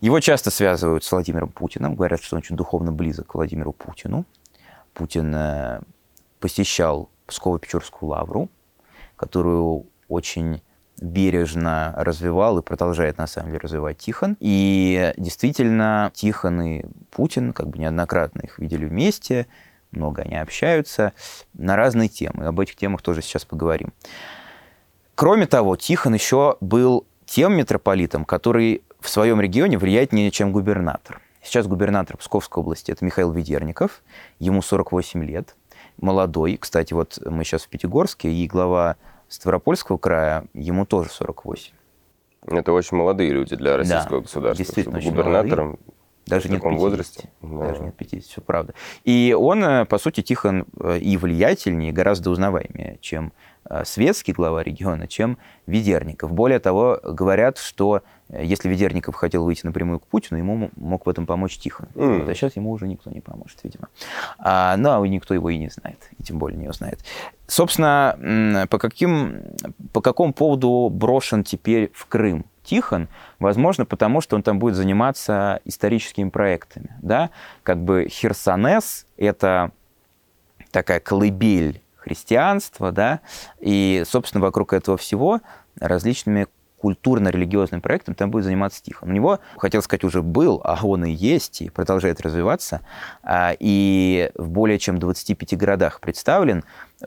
Его 0.00 0.21
часто 0.21 0.50
связывают 0.50 1.05
с 1.05 1.12
Владимиром 1.12 1.50
Путиным, 1.50 1.95
говорят, 1.95 2.23
что 2.23 2.37
он 2.37 2.38
очень 2.38 2.57
духовно 2.57 2.93
близок 2.93 3.27
к 3.27 3.35
Владимиру 3.35 3.73
Путину. 3.73 4.25
Путин 4.95 5.35
э, 5.35 5.81
посещал 6.40 7.11
Псково-Печорскую 7.26 8.07
лавру, 8.09 8.50
которую 9.16 9.87
очень 10.09 10.62
бережно 11.00 11.95
развивал 11.97 12.59
и 12.59 12.62
продолжает, 12.62 13.18
на 13.18 13.26
самом 13.26 13.49
деле, 13.49 13.61
развивать 13.61 13.99
Тихон. 13.99 14.37
И 14.40 15.12
действительно, 15.16 16.11
Тихон 16.14 16.61
и 16.61 16.85
Путин 17.11 17.52
как 17.52 17.68
бы 17.68 17.78
неоднократно 17.78 18.40
их 18.40 18.59
видели 18.59 18.87
вместе, 18.87 19.47
много 19.90 20.23
они 20.23 20.37
общаются 20.37 21.12
на 21.54 21.76
разные 21.76 22.09
темы. 22.09 22.47
Об 22.47 22.61
этих 22.61 22.76
темах 22.76 23.02
тоже 23.02 23.23
сейчас 23.23 23.45
поговорим. 23.45 23.92
Кроме 25.14 25.47
того, 25.47 25.76
Тихон 25.76 26.14
еще 26.14 26.57
был 26.61 27.07
тем 27.26 27.57
митрополитом, 27.57 28.25
который 28.25 28.83
в 29.00 29.09
своем 29.09 29.40
регионе 29.40 29.78
влияет 29.78 30.12
не 30.12 30.30
чем 30.30 30.52
губернатор. 30.52 31.21
Сейчас 31.42 31.66
губернатор 31.66 32.16
Псковской 32.16 32.61
области– 32.61 32.90
это 32.92 33.04
Михаил 33.04 33.33
Ведерников, 33.33 34.02
ему 34.38 34.61
48 34.61 35.25
лет, 35.25 35.57
молодой. 35.99 36.57
Кстати, 36.57 36.93
вот 36.95 37.19
мы 37.25 37.45
сейчас 37.45 37.62
в 37.64 37.69
Пятигорске, 37.69 38.31
и 38.31 38.47
глава 38.47 38.97
Ставропольского 39.28 39.99
края, 39.99 40.47
ему 40.55 40.87
тоже 40.87 41.11
48. 41.11 41.73
Это 42.47 42.73
очень 42.73 42.97
молодые 42.97 43.31
люди 43.31 43.57
для 43.57 43.76
российского 43.76 44.19
да, 44.19 44.23
государства. 44.23 44.64
Действительно, 44.64 45.00
губернатором 45.00 45.67
молодые. 45.67 45.98
Даже 46.29 46.49
в 46.49 46.51
нет 46.51 46.61
таком 46.61 46.73
50. 46.75 46.91
возрасте. 46.91 47.29
Даже 47.43 47.81
Да. 47.81 47.85
нет 47.87 47.97
50, 47.97 48.25
все 48.31 48.41
правда. 48.41 48.75
И 49.05 49.35
он, 49.39 49.65
э, 49.65 49.85
по 49.87 49.99
сути, 49.99 50.23
Тихон 50.23 50.67
э, 50.81 50.99
и 50.99 51.17
влиятельнее, 51.17 51.91
и 51.91 51.93
гораздо 51.93 52.31
узнаваемее, 52.31 52.99
чем 53.01 53.33
э, 53.69 53.85
светский 53.85 54.33
глава 54.33 54.63
региона, 54.63 55.07
чем 55.07 55.39
Ведерников. 55.67 56.33
Более 56.33 56.59
того, 56.59 57.01
говорят, 57.03 57.59
что 57.59 58.03
если 58.31 58.69
Ведерников 58.69 59.15
хотел 59.15 59.45
выйти 59.45 59.65
напрямую 59.65 60.01
к 60.01 60.07
Путину, 60.07 60.39
ему 60.39 60.71
мог 60.77 61.07
в 61.07 61.09
этом 61.09 61.27
помочь 61.27 61.59
Тихон. 61.59 61.89
Вот, 61.95 62.29
а 62.29 62.35
сейчас 62.35 62.57
ему 62.57 62.71
уже 62.71 62.87
никто 62.87 63.11
не 63.11 63.21
поможет, 63.21 63.59
видимо. 63.63 63.89
А, 64.39 64.77
ну, 64.77 65.01
а 65.01 65.09
никто 65.09 65.33
его 65.35 65.49
и 65.49 65.57
не 65.59 65.71
знает, 65.71 65.99
и 66.19 66.23
тем 66.23 66.39
более 66.39 66.59
не 66.59 66.69
узнает. 66.69 67.01
Собственно, 67.47 68.67
по, 68.71 68.79
каким, 68.79 69.43
по 69.93 70.03
какому 70.03 70.35
поводу 70.35 70.91
брошен 70.93 71.43
теперь 71.43 71.91
в 71.95 72.07
Крым 72.07 72.45
Тихон? 72.69 73.09
Возможно, 73.39 73.87
потому 73.87 74.21
что 74.21 74.37
он 74.37 74.43
там 74.43 74.59
будет 74.59 74.75
заниматься 74.75 75.61
историческими 75.65 76.29
проектами. 76.29 76.91
Да? 77.01 77.31
Как 77.63 77.83
бы 77.83 78.09
Херсонес— 78.09 79.07
это 79.17 79.73
такая 80.71 81.01
колыбель 81.01 81.83
христианства, 81.97 82.93
да, 82.93 83.21
и, 83.61 84.03
собственно, 84.07 84.43
вокруг 84.43 84.73
этого 84.73 84.97
всего 84.97 85.41
различными 85.79 86.47
культурно-религиозным 86.79 87.81
проектом 87.81 88.15
там 88.15 88.31
будет 88.31 88.45
заниматься 88.45 88.83
Тихон. 88.83 89.11
У 89.11 89.13
него, 89.13 89.41
хотел 89.57 89.83
сказать, 89.83 90.05
уже 90.05 90.23
был, 90.23 90.61
а 90.65 90.79
он 90.87 91.05
и 91.05 91.11
есть, 91.11 91.63
и 91.63 91.71
продолжает 91.71 92.21
развиваться, 92.21 92.83
а, 93.23 93.53
и 93.59 94.31
в 94.37 94.49
более 94.49 94.79
чем 94.79 94.99
25 94.99 95.57
городах 95.57 96.01
представлен. 96.01 96.65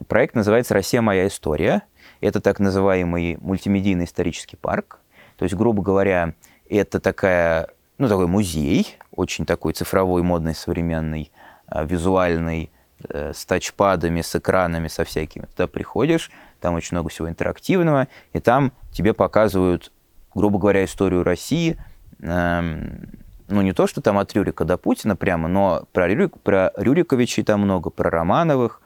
Проект 0.08 0.34
называется 0.34 0.74
«Россия. 0.74 1.00
Моя 1.00 1.26
история». 1.26 1.82
Это 2.20 2.40
так 2.40 2.60
называемый 2.60 3.38
мультимедийный 3.40 4.04
исторический 4.04 4.56
парк. 4.56 4.98
То 5.36 5.44
есть, 5.44 5.54
грубо 5.54 5.82
говоря, 5.82 6.34
это 6.68 7.00
такая, 7.00 7.68
ну, 7.98 8.08
такой 8.08 8.26
музей, 8.26 8.96
очень 9.10 9.44
такой 9.46 9.72
цифровой, 9.72 10.22
модный, 10.22 10.54
современный, 10.54 11.30
а, 11.66 11.84
визуальный, 11.84 12.70
э, 13.08 13.32
с 13.34 13.44
тачпадами, 13.44 14.20
с 14.20 14.34
экранами, 14.36 14.88
со 14.88 15.04
всякими. 15.04 15.46
Туда 15.46 15.66
приходишь, 15.66 16.30
там 16.60 16.74
очень 16.74 16.96
много 16.96 17.08
всего 17.08 17.28
интерактивного, 17.28 18.08
и 18.32 18.40
там 18.40 18.72
тебе 18.92 19.12
показывают, 19.12 19.92
грубо 20.34 20.58
говоря, 20.58 20.84
историю 20.84 21.24
России, 21.24 21.76
эм, 22.20 23.22
ну, 23.48 23.60
не 23.60 23.72
то, 23.72 23.86
что 23.86 24.00
там 24.00 24.18
от 24.18 24.32
Рюрика 24.32 24.64
до 24.64 24.78
Путина 24.78 25.14
прямо, 25.16 25.48
но 25.48 25.84
про, 25.92 26.08
Рюрик, 26.08 26.38
про 26.40 26.72
Рюриковичей 26.76 27.42
там 27.42 27.60
много, 27.60 27.90
про 27.90 28.08
Романовых, 28.10 28.80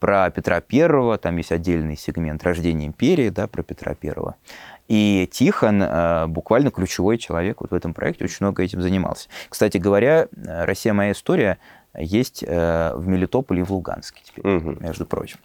про 0.00 0.30
Петра 0.30 0.60
Первого, 0.60 1.18
там 1.18 1.36
есть 1.36 1.52
отдельный 1.52 1.96
сегмент 1.96 2.42
рождения 2.42 2.86
империи, 2.86 3.28
да, 3.30 3.46
про 3.46 3.62
Петра 3.62 3.94
Первого. 3.94 4.36
И 4.88 5.28
Тихон 5.30 5.82
э, 5.82 6.26
буквально 6.26 6.70
ключевой 6.70 7.18
человек 7.18 7.60
вот 7.60 7.70
в 7.70 7.74
этом 7.74 7.92
проекте, 7.94 8.24
очень 8.24 8.38
много 8.40 8.62
этим 8.62 8.80
занимался. 8.82 9.28
Кстати 9.48 9.76
говоря, 9.76 10.28
э, 10.34 10.64
«Россия. 10.64 10.92
Моя 10.94 11.12
история» 11.12 11.58
есть 11.94 12.42
э, 12.46 12.92
в 12.94 13.06
Мелитополе 13.06 13.60
и 13.60 13.64
в 13.64 13.70
Луганске 13.70 14.22
теперь, 14.24 14.46
Мгм. 14.46 14.78
между 14.80 15.04
прочим. 15.04 15.38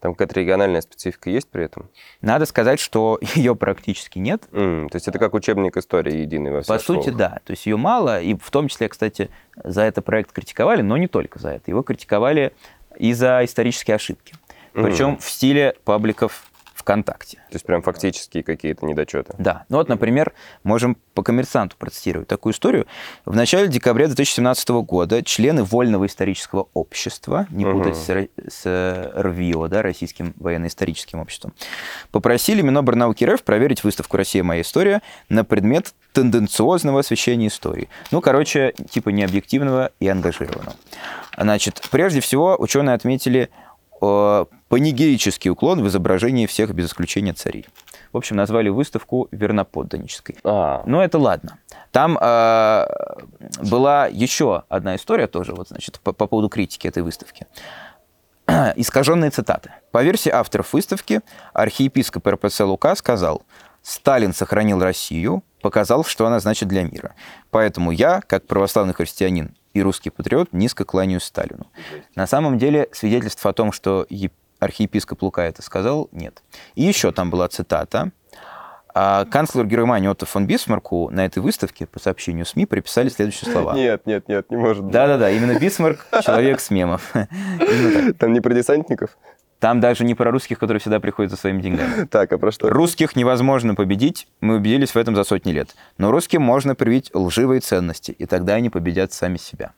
Там 0.00 0.14
какая-то 0.14 0.38
региональная 0.40 0.80
специфика 0.82 1.30
есть 1.30 1.48
при 1.50 1.64
этом? 1.64 1.88
Надо 2.20 2.46
сказать, 2.46 2.78
что 2.80 3.18
ее 3.34 3.54
практически 3.56 4.18
нет. 4.18 4.44
М, 4.52 4.88
То 4.88 4.96
есть 4.96 5.08
это 5.08 5.18
как 5.18 5.34
учебник 5.34 5.76
истории 5.76 6.16
единый 6.18 6.52
во 6.52 6.62
всех 6.62 6.76
По 6.76 6.82
сути, 6.82 7.00
школах? 7.08 7.16
да. 7.18 7.38
То 7.44 7.50
есть 7.52 7.66
ее 7.66 7.76
мало, 7.76 8.20
и 8.20 8.34
в 8.34 8.50
том 8.50 8.68
числе, 8.68 8.88
кстати, 8.88 9.30
за 9.62 9.82
это 9.82 10.00
проект 10.02 10.32
критиковали, 10.32 10.82
но 10.82 10.96
не 10.96 11.08
только 11.08 11.38
за 11.38 11.50
это. 11.50 11.70
Его 11.70 11.82
критиковали 11.82 12.52
и 12.98 13.12
за 13.12 13.40
исторические 13.44 13.96
ошибки. 13.96 14.34
Причем 14.72 15.16
в 15.18 15.24
стиле 15.24 15.74
пабликов 15.84 16.44
ВКонтакте. 16.86 17.38
То 17.50 17.54
есть 17.54 17.66
прям 17.66 17.82
фактические 17.82 18.44
какие-то 18.44 18.86
недочеты. 18.86 19.34
Да. 19.38 19.64
Ну 19.68 19.78
вот, 19.78 19.88
например, 19.88 20.32
можем 20.62 20.96
по 21.14 21.24
коммерсанту 21.24 21.76
процитировать 21.76 22.28
такую 22.28 22.52
историю. 22.52 22.86
В 23.24 23.34
начале 23.34 23.66
декабря 23.66 24.06
2017 24.06 24.68
года 24.68 25.24
члены 25.24 25.64
Вольного 25.64 26.06
исторического 26.06 26.68
общества, 26.74 27.48
не 27.50 27.64
путать 27.64 27.96
с, 27.96 28.28
с 28.48 29.12
РВИО, 29.16 29.66
да, 29.66 29.82
Российским 29.82 30.32
военно-историческим 30.38 31.18
обществом, 31.18 31.54
попросили 32.12 32.62
Минобрнауки 32.62 33.24
РФ 33.24 33.42
проверить 33.42 33.82
выставку 33.82 34.16
«Россия. 34.16 34.44
Моя 34.44 34.62
история» 34.62 35.02
на 35.28 35.44
предмет 35.44 35.92
тенденциозного 36.12 37.00
освещения 37.00 37.48
истории. 37.48 37.88
Ну, 38.12 38.20
короче, 38.20 38.74
типа 38.90 39.08
необъективного 39.08 39.90
и 39.98 40.06
ангажированного. 40.06 40.76
Значит, 41.36 41.82
прежде 41.90 42.20
всего, 42.20 42.56
ученые 42.58 42.94
отметили 42.94 43.50
панигерический 44.68 45.50
уклон 45.50 45.82
в 45.82 45.86
изображении 45.88 46.46
всех 46.46 46.72
без 46.74 46.86
исключения 46.86 47.32
царей. 47.32 47.66
В 48.12 48.16
общем, 48.16 48.36
назвали 48.36 48.68
выставку 48.68 49.28
верноподданнической. 49.30 50.36
А, 50.44 50.82
Но 50.86 51.02
это 51.02 51.18
ладно. 51.18 51.58
Там 51.92 52.18
э, 52.20 52.86
была 53.62 54.06
еще 54.06 54.64
одна 54.68 54.96
история 54.96 55.26
тоже, 55.26 55.54
вот, 55.54 55.68
значит, 55.68 56.00
по, 56.00 56.12
по 56.12 56.26
поводу 56.26 56.48
критики 56.48 56.86
этой 56.88 57.02
выставки. 57.02 57.46
Искаженные 58.76 59.30
цитаты. 59.30 59.72
По 59.90 60.02
версии 60.02 60.30
авторов 60.30 60.72
выставки, 60.72 61.20
архиепископ 61.52 62.26
РПЦ 62.26 62.60
Лука 62.60 62.94
сказал, 62.96 63.42
«Сталин 63.82 64.32
сохранил 64.32 64.80
Россию, 64.80 65.42
показал, 65.66 66.04
что 66.04 66.26
она 66.26 66.38
значит 66.38 66.68
для 66.68 66.84
мира. 66.84 67.14
Поэтому 67.50 67.90
я, 67.90 68.20
как 68.20 68.46
православный 68.46 68.94
христианин 68.94 69.55
и 69.76 69.82
русский 69.82 70.10
патриот, 70.10 70.48
низко 70.52 70.84
кланяюсь 70.84 71.24
Сталину». 71.24 71.66
На 72.14 72.26
самом 72.26 72.58
деле, 72.58 72.88
свидетельств 72.92 73.44
о 73.46 73.52
том, 73.52 73.72
что 73.72 74.06
еп- 74.08 74.32
архиепископ 74.58 75.22
Лука 75.22 75.42
это 75.42 75.62
сказал, 75.62 76.08
нет. 76.12 76.42
И 76.74 76.82
еще 76.82 77.12
там 77.12 77.30
была 77.30 77.48
цитата. 77.48 78.10
А 78.98 79.26
канцлер 79.26 79.66
Германии 79.66 80.08
Отто 80.08 80.24
фон 80.24 80.46
Бисмарку 80.46 81.10
на 81.10 81.26
этой 81.26 81.40
выставке, 81.40 81.84
по 81.86 81.98
сообщению 82.00 82.46
СМИ, 82.46 82.64
приписали 82.64 83.10
следующие 83.10 83.52
слова. 83.52 83.74
нет, 83.74 84.06
нет, 84.06 84.26
нет, 84.26 84.50
не 84.50 84.56
может 84.56 84.84
быть. 84.84 84.92
Да-да-да, 84.92 85.30
именно 85.30 85.58
Бисмарк– 85.58 86.06
человек 86.24 86.60
с 86.60 86.70
мемов. 86.70 87.12
Там 88.18 88.32
не 88.32 88.40
про 88.40 88.54
десантников? 88.54 89.18
Там 89.66 89.80
даже 89.80 90.04
не 90.04 90.14
про 90.14 90.30
русских, 90.30 90.60
которые 90.60 90.80
всегда 90.80 91.00
приходят 91.00 91.32
за 91.32 91.36
своими 91.36 91.60
деньгами. 91.60 92.06
Так, 92.10 92.32
а 92.32 92.38
про 92.38 92.52
что? 92.52 92.70
Русских 92.70 93.16
невозможно 93.16 93.74
победить, 93.74 94.28
мы 94.40 94.58
убедились 94.58 94.90
в 94.90 94.96
этом 94.96 95.16
за 95.16 95.24
сотни 95.24 95.50
лет. 95.50 95.74
Но 95.98 96.12
русским 96.12 96.40
можно 96.40 96.76
привить 96.76 97.10
лживые 97.12 97.60
ценности, 97.60 98.12
и 98.12 98.26
тогда 98.26 98.54
они 98.54 98.70
победят 98.70 99.12
сами 99.12 99.38
себя. 99.38 99.72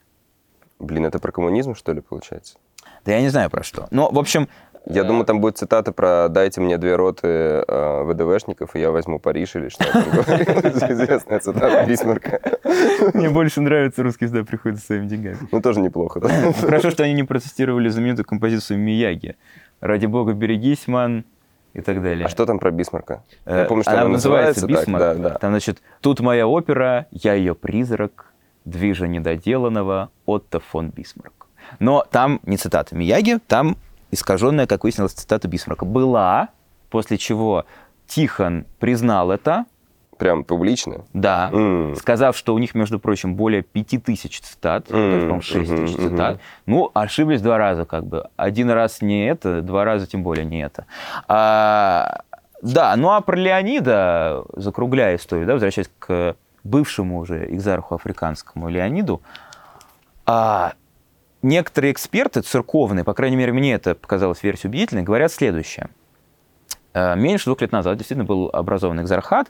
Блин, 0.79 1.07
это 1.07 1.19
про 1.19 1.33
коммунизм, 1.33 1.75
что 1.75 1.95
ли, 1.95 2.03
получается? 2.03 2.59
Да 3.07 3.13
я 3.13 3.23
не 3.23 3.31
знаю 3.31 3.49
про 3.49 3.63
что. 3.63 3.89
Но, 3.91 4.11
в 4.11 4.19
общем, 4.19 4.49
Я 4.85 5.05
думаю, 5.05 5.25
там 5.25 5.41
будет 5.41 5.57
цитата 5.59 5.93
про 5.93 6.29
«дайте 6.29 6.61
мне 6.61 6.79
две 6.79 6.97
роты 6.97 7.27
э, 7.27 8.03
ВДВшников, 8.05 8.77
и 8.77 8.81
я 8.81 8.91
возьму 8.91 9.19
Париж» 9.19 9.57
или 9.57 9.69
что 9.71 9.85
там. 9.91 10.03
Известная 10.93 11.41
цитата 11.41 11.85
Бисмарка. 11.87 12.41
мне 13.15 13.29
больше 13.29 13.61
нравится 13.61 14.03
русские 14.03 14.29
всегда 14.29 14.45
приходят 14.45 14.79
за 14.79 14.85
своими 14.85 15.07
деньгами. 15.07 15.39
Ну, 15.51 15.61
тоже 15.61 15.81
неплохо. 15.81 16.21
да? 16.21 16.53
Хорошо, 16.53 16.91
что 16.91 17.05
они 17.05 17.13
не 17.15 17.25
процитировали 17.25 17.89
знаменитую 17.89 18.25
композицию 18.25 18.79
Мияги. 18.79 19.37
«Ради 19.81 20.07
бога, 20.07 20.33
берегись, 20.33 20.89
man, 20.89 21.25
и 21.75 21.81
так 21.81 22.03
далее. 22.03 22.27
А 22.27 22.29
что 22.29 22.47
там 22.47 22.59
про 22.59 22.71
Бисмарка? 22.71 23.23
Э, 23.45 23.61
Я 23.61 23.65
помню, 23.67 23.85
что 23.85 23.93
она 23.93 24.03
она 24.03 24.11
называется 24.11 24.63
называется 24.63 24.67
так, 24.67 24.87
«Бисмарк». 24.87 25.23
да, 25.23 25.31
да. 25.31 25.39
Там, 25.39 25.51
значит, 25.51 25.83
тут 26.01 26.21
моя 26.21 26.47
опера, 26.47 27.07
я 27.11 27.35
ее 27.35 27.55
призрак, 27.55 28.33
движа 28.65 29.07
недоделанного 29.07 30.11
Отто 30.27 30.61
фон 30.61 30.91
Бисмарк. 30.91 31.47
Но 31.79 32.05
там 32.11 32.41
не 32.45 32.57
цитата 32.57 32.97
Мияги, 32.97 33.39
там 33.47 33.77
искаженная, 34.11 34.67
как 34.67 34.85
выяснилось, 34.85 35.13
цитата 35.13 35.47
Бисмарка. 35.49 35.85
Была, 35.85 36.49
после 36.91 37.19
чего 37.19 37.65
Тихон 38.07 38.65
признал 38.79 39.31
это, 39.31 39.67
Прям 40.19 40.45
публично. 40.45 41.05
да, 41.13 41.51
М. 41.53 41.95
сказав, 41.97 42.37
что 42.37 42.55
у 42.55 42.59
них, 42.59 42.75
между 42.75 42.99
прочим, 42.99 43.35
более 43.37 43.63
пяти 43.63 43.99
тысяч 43.99 44.41
цитат, 44.41 44.87
то 44.87 44.97
есть, 44.97 45.21
по-моему, 45.21 45.41
шесть 45.43 45.71
мгм, 45.71 45.87
тысяч 45.87 45.97
мгм. 45.99 46.09
цитат. 46.11 46.41
Ну, 46.67 46.91
ошиблись 46.93 47.41
два 47.41 47.57
раза, 47.59 47.85
как 47.85 48.05
бы. 48.05 48.29
Один 48.37 48.71
раз 48.71 49.01
не 49.01 49.29
это, 49.29 49.63
два 49.63 49.85
раза 49.85 50.07
тем 50.07 50.23
более 50.25 50.45
не 50.45 50.61
это. 50.63 50.87
А, 51.29 52.21
да, 52.63 52.97
ну 52.97 53.11
а 53.11 53.21
про 53.21 53.37
Леонида, 53.37 54.45
закругляя 54.55 55.17
историю, 55.17 55.47
да, 55.47 55.53
возвращаясь 55.53 55.91
к 55.99 56.35
бывшему 56.65 57.19
уже 57.19 57.47
экзарху 57.55 57.95
африканскому 57.95 58.69
Леониду, 58.69 59.23
а, 60.27 60.73
некоторые 61.43 61.93
эксперты 61.93 62.41
церковные, 62.43 63.05
по 63.05 63.15
крайней 63.15 63.37
мере, 63.37 63.53
мне 63.53 63.75
это 63.75 63.95
показалось 63.95 64.43
версией 64.43 64.71
убедительной, 64.71 65.03
говорят 65.05 65.33
следующее. 65.33 65.89
Э, 66.95 67.15
Меньше 67.17 67.45
двух 67.45 67.61
лет 67.61 67.71
назад 67.71 67.97
действительно 67.97 68.25
был 68.25 68.51
образован 68.53 69.01
экзархат, 69.01 69.49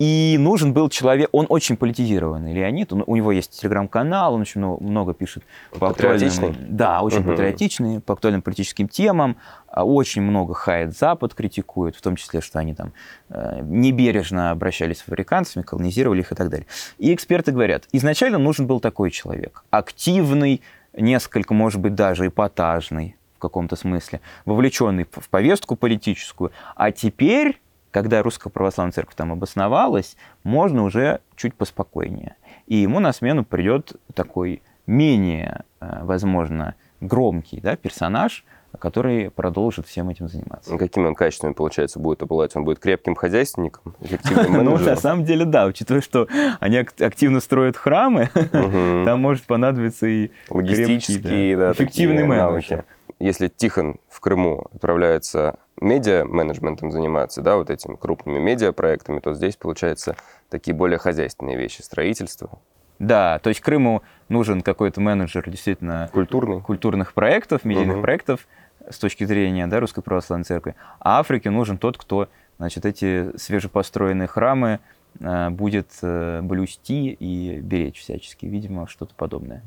и 0.00 0.36
нужен 0.38 0.72
был 0.72 0.88
человек, 0.88 1.28
он 1.30 1.44
очень 1.50 1.76
политизированный, 1.76 2.54
Леонид, 2.54 2.90
он- 2.90 3.04
у 3.06 3.16
него 3.16 3.32
есть 3.32 3.60
телеграм-канал, 3.60 4.32
он 4.32 4.40
очень 4.40 4.58
много, 4.60 4.82
много 4.82 5.12
пишет 5.14 5.42
по 5.78 5.90
актуальным... 5.90 6.56
Да, 6.70 7.02
очень 7.02 7.18
Мгм. 7.20 7.28
патриотичный, 7.32 8.00
по 8.00 8.14
актуальным 8.14 8.40
политическим 8.40 8.88
темам, 8.88 9.36
а, 9.68 9.84
очень 9.84 10.22
много 10.22 10.54
хает 10.54 10.96
Запад, 10.96 11.34
критикует, 11.34 11.96
в 11.96 12.00
том 12.00 12.16
числе, 12.16 12.40
что 12.40 12.58
они 12.58 12.74
там 12.74 12.92
э, 13.28 13.60
небережно 13.62 14.50
обращались 14.52 15.00
с 15.00 15.02
африканцами, 15.02 15.62
колонизировали 15.62 16.20
их 16.20 16.32
и 16.32 16.34
так 16.34 16.48
далее. 16.48 16.66
И 16.96 17.12
эксперты 17.12 17.52
говорят, 17.52 17.84
изначально 17.92 18.38
нужен 18.38 18.66
был 18.66 18.80
такой 18.80 19.10
человек, 19.10 19.64
активный, 19.70 20.62
несколько, 20.96 21.52
может 21.52 21.78
быть, 21.78 21.94
даже 21.94 22.26
эпатажный 22.26 23.16
в 23.36 23.38
каком-то 23.38 23.76
смысле, 23.76 24.20
вовлеченный 24.46 25.06
в 25.12 25.28
повестку 25.28 25.76
политическую, 25.76 26.52
а 26.74 26.90
теперь 26.90 27.60
когда 27.90 28.22
Русская 28.22 28.50
Православная 28.50 28.92
Церковь 28.92 29.14
там 29.14 29.32
обосновалась, 29.32 30.16
можно 30.42 30.84
уже 30.84 31.20
чуть 31.36 31.54
поспокойнее. 31.54 32.36
И 32.66 32.76
ему 32.76 33.00
на 33.00 33.12
смену 33.12 33.44
придет 33.44 33.94
такой 34.14 34.62
менее, 34.86 35.64
э, 35.80 36.00
возможно, 36.02 36.74
громкий 37.00 37.60
да, 37.60 37.76
персонаж, 37.76 38.44
который 38.78 39.30
продолжит 39.30 39.86
всем 39.86 40.08
этим 40.10 40.28
заниматься. 40.28 40.76
Какими 40.78 41.06
он 41.06 41.14
качествами, 41.14 41.52
получается, 41.52 41.98
будет 41.98 42.22
обладать? 42.22 42.54
Он 42.54 42.64
будет 42.64 42.78
крепким 42.78 43.14
хозяйственником, 43.16 43.94
эффективным 44.00 44.52
Ну, 44.52 44.62
на 44.62 44.70
менеджером? 44.70 44.96
самом 44.96 45.24
деле, 45.24 45.44
да, 45.44 45.66
учитывая, 45.66 46.00
что 46.00 46.28
они 46.60 46.78
ак- 46.78 47.00
активно 47.00 47.40
строят 47.40 47.76
храмы, 47.76 48.30
там 48.52 49.20
может 49.20 49.42
понадобиться 49.44 50.06
и 50.06 50.30
Логистические, 50.48 51.74
такие 51.74 52.08
менеджер. 52.08 52.84
Если 53.20 53.48
Тихон 53.48 54.00
в 54.08 54.18
Крыму 54.20 54.66
отправляется 54.74 55.58
медиа-менеджментом 55.80 56.90
заниматься, 56.90 57.42
да, 57.42 57.56
вот 57.56 57.68
этими 57.70 57.94
крупными 57.96 58.38
медиапроектами, 58.38 59.20
то 59.20 59.34
здесь, 59.34 59.56
получается, 59.56 60.16
такие 60.48 60.74
более 60.74 60.98
хозяйственные 60.98 61.56
вещи, 61.56 61.82
строительство, 61.82 62.58
Да, 62.98 63.38
то 63.38 63.48
есть 63.48 63.60
Крыму 63.60 64.02
нужен 64.28 64.60
какой-то 64.62 65.00
менеджер 65.00 65.48
действительно 65.48 66.10
культурный. 66.12 66.60
культурных 66.60 67.12
проектов, 67.14 67.64
медийных 67.64 67.96
Мгм. 67.96 68.02
проектов 68.02 68.46
с 68.90 68.98
точки 68.98 69.24
зрения 69.24 69.66
да, 69.66 69.80
Русской 69.80 70.02
Православной 70.02 70.44
Церкви. 70.44 70.74
А 70.98 71.20
Африке 71.20 71.48
нужен 71.50 71.78
тот, 71.78 71.96
кто 71.98 72.28
значит, 72.58 72.84
эти 72.84 73.36
свежепостроенные 73.38 74.28
храмы 74.28 74.80
э, 75.18 75.48
будет 75.50 75.88
э, 76.02 76.40
блюсти 76.42 77.10
и 77.10 77.58
беречь 77.60 78.00
всячески. 78.00 78.44
Видимо, 78.46 78.86
что-то 78.86 79.14
подобное. 79.14 79.62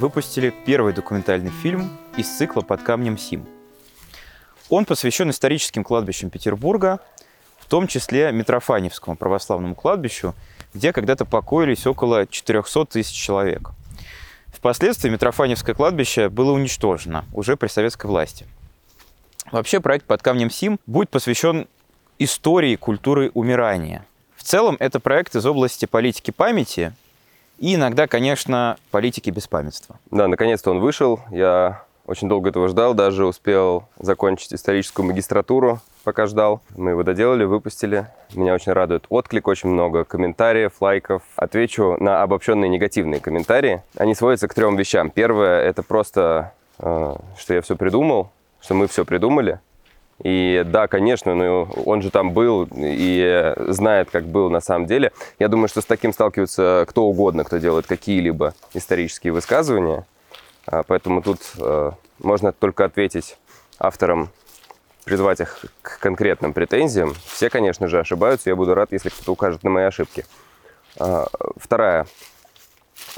Выпустили 0.00 0.52
первый 0.64 0.94
документальный 0.94 1.50
фильм 1.50 1.90
из 2.16 2.26
цикла 2.26 2.62
«Под 2.62 2.82
камнем 2.82 3.18
Сим». 3.18 3.46
Он 4.70 4.86
посвящен 4.86 5.28
историческим 5.28 5.84
кладбищам 5.84 6.30
Петербурга, 6.30 7.00
в 7.58 7.66
том 7.66 7.86
числе 7.86 8.32
Митрофаневскому 8.32 9.16
православному 9.16 9.74
кладбищу, 9.74 10.34
где 10.72 10.94
когда-то 10.94 11.26
покоились 11.26 11.86
около 11.86 12.26
400 12.26 12.86
тысяч 12.86 13.14
человек. 13.14 13.72
Впоследствии 14.46 15.10
Митрофаневское 15.10 15.74
кладбище 15.74 16.30
было 16.30 16.52
уничтожено 16.52 17.26
уже 17.34 17.56
при 17.56 17.68
советской 17.68 18.06
власти. 18.06 18.46
Вообще 19.52 19.80
проект 19.80 20.06
«Под 20.06 20.22
камнем 20.22 20.50
Сим» 20.50 20.80
будет 20.86 21.10
посвящен 21.10 21.68
истории 22.18 22.76
культуры 22.76 23.30
умирания. 23.34 24.06
В 24.34 24.44
целом 24.44 24.76
это 24.80 24.98
проект 24.98 25.36
из 25.36 25.44
области 25.44 25.84
политики 25.84 26.30
памяти 26.30 26.94
и 27.60 27.74
иногда, 27.74 28.06
конечно, 28.06 28.78
политики 28.90 29.28
беспамятства. 29.30 30.00
Да, 30.10 30.26
наконец-то 30.28 30.70
он 30.70 30.80
вышел. 30.80 31.20
Я 31.30 31.84
очень 32.06 32.26
долго 32.26 32.48
этого 32.48 32.68
ждал, 32.68 32.94
даже 32.94 33.26
успел 33.26 33.84
закончить 33.98 34.54
историческую 34.54 35.06
магистратуру, 35.06 35.78
пока 36.02 36.26
ждал. 36.26 36.62
Мы 36.74 36.92
его 36.92 37.02
доделали, 37.02 37.44
выпустили. 37.44 38.06
Меня 38.34 38.54
очень 38.54 38.72
радует 38.72 39.04
отклик, 39.10 39.46
очень 39.46 39.68
много 39.68 40.04
комментариев, 40.04 40.72
лайков. 40.80 41.22
Отвечу 41.36 41.96
на 42.00 42.22
обобщенные 42.22 42.70
негативные 42.70 43.20
комментарии. 43.20 43.82
Они 43.96 44.14
сводятся 44.14 44.48
к 44.48 44.54
трем 44.54 44.76
вещам. 44.76 45.10
Первое— 45.10 45.60
это 45.62 45.82
просто, 45.82 46.54
э, 46.78 47.14
что 47.38 47.54
я 47.54 47.60
все 47.60 47.76
придумал, 47.76 48.30
что 48.62 48.72
мы 48.72 48.88
все 48.88 49.04
придумали. 49.04 49.60
И 50.22 50.62
да, 50.66 50.86
конечно, 50.86 51.34
но 51.34 51.62
он 51.86 52.02
же 52.02 52.10
там 52.10 52.32
был 52.32 52.68
и 52.74 53.54
знает, 53.68 54.10
как 54.10 54.24
был 54.24 54.50
на 54.50 54.60
самом 54.60 54.86
деле. 54.86 55.12
Я 55.38 55.48
думаю, 55.48 55.68
что 55.68 55.80
с 55.80 55.86
таким 55.86 56.12
сталкивается 56.12 56.84
кто 56.88 57.04
угодно, 57.04 57.44
кто 57.44 57.56
делает 57.56 57.86
какие-либо 57.86 58.54
исторические 58.74 59.32
высказывания. 59.32 60.06
А, 60.66 60.82
Поэтому 60.82 61.22
тут 61.22 61.40
э, 61.58 61.92
можно 62.18 62.52
только 62.52 62.84
ответить 62.84 63.38
авторам, 63.78 64.28
призвать 65.04 65.40
их 65.40 65.64
к 65.80 65.98
конкретным 66.00 66.52
претензиям. 66.52 67.14
Все, 67.24 67.48
конечно 67.48 67.88
же, 67.88 67.98
ошибаются. 67.98 68.50
Я 68.50 68.56
буду 68.56 68.74
рад, 68.74 68.92
если 68.92 69.08
кто-то 69.08 69.32
укажет 69.32 69.62
на 69.62 69.70
мои 69.70 69.84
ошибки. 69.84 70.26
А, 70.98 71.26
Вторая, 71.56 72.06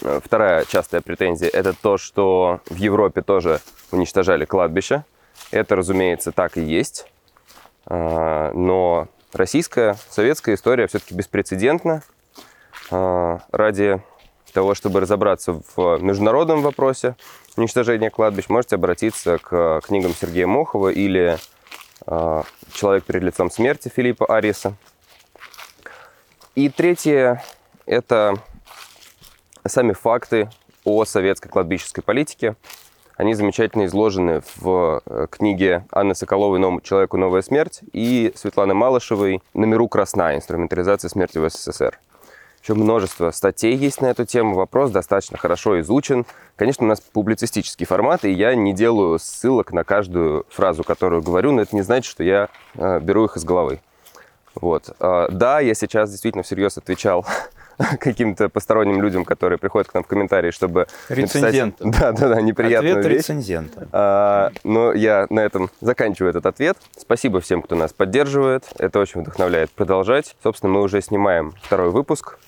э, 0.02 0.20
вторая 0.24 0.64
частая 0.66 1.00
претензия– 1.00 1.48
это 1.52 1.74
то, 1.74 1.98
что 1.98 2.60
в 2.70 2.76
Европе 2.76 3.22
тоже 3.22 3.60
уничтожали 3.90 4.44
кладбища. 4.44 5.04
Это, 5.50 5.76
разумеется, 5.76 6.33
так 6.33 6.57
и 6.57 6.62
есть. 6.62 7.07
А, 7.87 8.52
Но 8.52 9.09
российская, 9.33 9.96
советская 10.11 10.55
история 10.55 10.87
все-таки 10.87 11.14
беспрецедентна. 11.14 12.02
А, 12.90 13.40
Ради 13.50 14.02
того, 14.52 14.74
чтобы 14.74 15.00
разобраться 15.00 15.61
в 15.76 15.98
международном 16.00 16.62
вопросе 16.62 17.16
уничтожения 17.57 18.11
кладбищ, 18.11 18.48
можете 18.48 18.76
обратиться 18.76 19.38
к 19.38 19.81
книгам 19.85 20.14
Сергея 20.14 20.46
Мохова 20.46 20.90
или 20.90 21.38
а, 22.07 22.44
«Человек 22.72 23.05
перед 23.05 23.22
лицом 23.22 23.50
смерти» 23.50 23.88
Филиппа 23.88 24.26
Ариса. 24.26 24.74
И 26.55 26.68
третье– 26.68 27.42
это 27.87 28.35
сами 29.66 29.92
факты 29.92 30.50
о 30.85 31.05
советской 31.05 31.48
кладбищенской 31.48 32.02
политике. 32.02 32.57
Они 33.22 33.35
замечательно 33.35 33.87
изложены 33.87 34.42
в 34.56 35.00
э, 35.06 35.28
книге 35.30 35.85
Анны 35.92 36.12
Соколовой 36.16 36.58
«Новому 36.58 36.80
человеку 36.80 37.16
новая 37.16 37.42
смерть» 37.42 37.82
и 37.92 38.32
Светланы 38.35 38.74
Малышевой 38.74 39.40
«На 39.54 39.64
миру 39.64 39.87
красна. 39.87 40.35
Инструментализация 40.35 41.08
смерти 41.08 41.38
в 41.38 41.48
СССР». 41.48 42.00
Еще 42.64 42.74
множество 42.74 43.30
статей 43.30 43.76
есть 43.76 44.00
на 44.00 44.06
эту 44.06 44.24
тему. 44.24 44.56
Вопрос 44.56 44.90
достаточно 44.90 45.38
хорошо 45.38 45.80
изучен. 45.82 46.26
Конечно, 46.56 46.85
у 46.85 46.88
нас 46.88 47.00
публицистический 47.00 47.87
формат, 47.87 48.24
и 48.24 48.32
я 48.32 48.56
не 48.56 48.72
делаю 48.72 49.20
ссылок 49.20 49.72
на 49.72 49.85
каждую 49.85 50.44
фразу, 50.48 50.82
которую 50.82 51.22
говорю, 51.22 51.52
но 51.52 51.62
это 51.62 51.76
не 51.76 51.82
значит, 51.82 52.11
что 52.11 52.24
я 52.24 52.48
э, 52.74 52.98
беру 52.98 53.26
их 53.26 53.37
из 53.37 53.44
головы. 53.44 53.78
Вот. 54.56 54.96
А, 54.98 55.28
Да, 55.30 55.61
я 55.61 55.74
сейчас 55.74 56.11
действительно 56.11 56.42
всерьез 56.42 56.76
отвечал 56.76 57.24
каким-то 58.00 58.48
посторонним 58.48 59.02
людям, 59.02 59.24
которые 59.24 59.58
приходят 59.58 59.88
к 59.88 59.94
нам 59.94 60.04
в 60.04 60.06
комментарии, 60.06 60.50
чтобы 60.50 60.87
Рецензентам. 61.08 61.88
написать... 61.88 62.00
Да, 62.00 62.12
да, 62.12 62.35
да, 62.35 62.40
неприятную 62.40 62.98
Ответ 62.98 63.12
вещь. 63.12 63.18
рецензента. 63.20 63.88
А, 63.92 64.52
но 64.64 64.92
я 64.92 65.26
на 65.30 65.40
этом 65.40 65.70
заканчиваю 65.80 66.30
этот 66.30 66.46
ответ. 66.46 66.76
Спасибо 66.96 67.40
всем, 67.40 67.62
кто 67.62 67.74
нас 67.76 67.92
поддерживает. 67.92 68.64
Это 68.78 68.98
очень 68.98 69.22
вдохновляет 69.22 69.70
продолжать. 69.70 70.37
Собственно, 70.42 70.72
мы 70.72 70.82
уже 70.82 71.00
снимаем 71.00 71.54
второй 71.62 71.90
выпуск. 71.90 72.38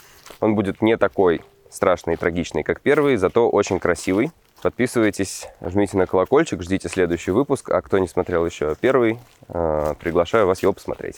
Он 0.40 0.54
будет 0.54 0.82
не 0.82 0.96
такой 0.96 1.42
страшный 1.70 2.14
и 2.14 2.16
трагичный, 2.16 2.62
как 2.62 2.80
первый, 2.80 3.16
зато 3.16 3.48
очень 3.48 3.78
красивый. 3.78 4.30
Подписывайтесь, 4.62 5.46
жмите 5.60 5.98
на 5.98 6.06
колокольчик, 6.06 6.62
ждите 6.62 6.88
следующий 6.88 7.32
выпуск. 7.32 7.68
А 7.70 7.82
кто 7.82 7.98
не 7.98 8.08
смотрел 8.08 8.46
еще 8.46 8.74
первый, 8.80 9.18
э, 9.48 9.94
приглашаю 10.00 10.46
вас 10.46 10.62
его 10.62 10.72
посмотреть. 10.72 11.16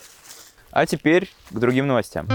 А 0.73 0.85
теперь 0.85 1.31
к 1.51 1.59
другим 1.59 1.87
новостям. 1.87 2.27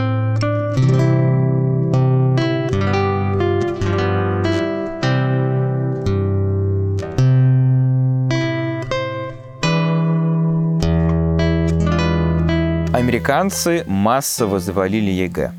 Американцы 13.12 13.84
массово 13.88 14.62
завалили 14.62 15.12
ЕГЭ. 15.12 15.52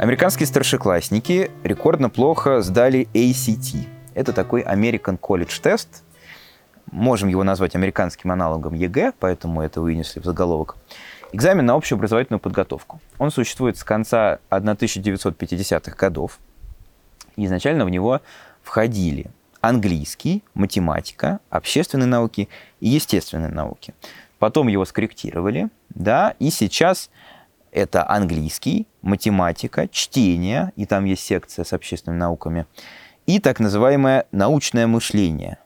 Американские 0.00 0.48
старшеклассники 0.48 1.52
рекордно 1.62 2.10
плохо 2.10 2.60
сдали 2.60 3.06
ACT. 3.14 3.86
Это 4.14 4.32
такой 4.32 4.62
American 4.62 5.16
College 5.16 5.62
Test. 5.62 5.86
Можем 6.90 7.28
его 7.28 7.44
назвать 7.44 7.76
американским 7.76 8.32
аналогом 8.32 8.74
ЕГЭ, 8.74 9.12
поэтому 9.20 9.62
это 9.62 9.80
вынесли 9.80 10.18
в 10.18 10.24
заголовок. 10.24 10.76
Экзамен 11.30 11.66
на 11.66 11.76
общеобразовательную 11.76 12.40
подготовку. 12.40 13.00
Он 13.20 13.30
существует 13.30 13.78
с 13.78 13.84
конца 13.84 14.40
1950-х 14.50 15.94
годов. 15.94 16.40
Изначально 17.36 17.84
в 17.84 17.90
него 17.90 18.22
входили 18.60 19.30
английский, 19.60 20.42
математика, 20.54 21.38
общественные 21.48 22.06
науки 22.06 22.48
и 22.80 22.88
естественные 22.88 23.52
науки. 23.52 23.94
Потом 24.38 24.68
его 24.68 24.84
скорректировали, 24.84 25.68
да, 25.90 26.34
и 26.38 26.50
сейчас 26.50 27.10
это 27.70 28.08
английский, 28.08 28.86
математика, 29.02 29.88
чтение, 29.88 30.72
и 30.76 30.86
там 30.86 31.04
есть 31.04 31.24
секция 31.24 31.64
с 31.64 31.72
общественными 31.72 32.20
науками, 32.20 32.66
и 33.26 33.40
так 33.40 33.58
называемое 33.60 34.26
научное 34.32 34.86
мышление. 34.86 35.58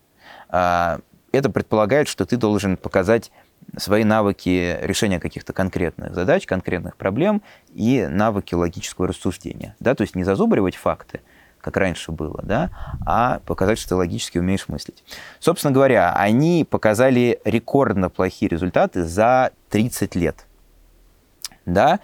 А, 0.49 1.01
это 1.33 1.51
предполагает, 1.51 2.09
что 2.09 2.25
ты 2.25 2.37
должен 2.37 2.77
показать 2.77 3.31
свои 3.77 4.05
навыки 4.05 4.79
решения 4.81 5.21
каких-то 5.21 5.53
конкретных 5.53 6.15
задач, 6.15 6.47
конкретных 6.47 6.97
проблем 6.97 7.43
и 7.75 8.07
навыки 8.09 8.55
логического 8.55 9.09
рассуждения. 9.09 9.77
Да? 9.79 9.95
То 9.95 10.03
есть 10.03 10.15
не 10.15 10.25
зазубривать 10.25 10.77
факты, 10.77 11.21
как 11.69 11.77
раньше 11.77 12.13
было, 12.13 12.41
да, 12.43 12.71
а 13.05 13.41
показать, 13.45 13.79
что 13.79 13.91
ты 13.91 13.95
логически 13.97 14.39
умеешь 14.39 14.69
мыслить. 14.69 15.05
Собственно 15.39 15.73
говоря, 15.73 16.15
они 16.15 16.67
показали 16.69 17.41
рекордно 17.45 18.09
плохие 18.09 18.49
результаты 18.49 19.05
за 19.05 19.51
30 19.69 20.15
лет. 20.15 20.47
Да? 21.67 22.01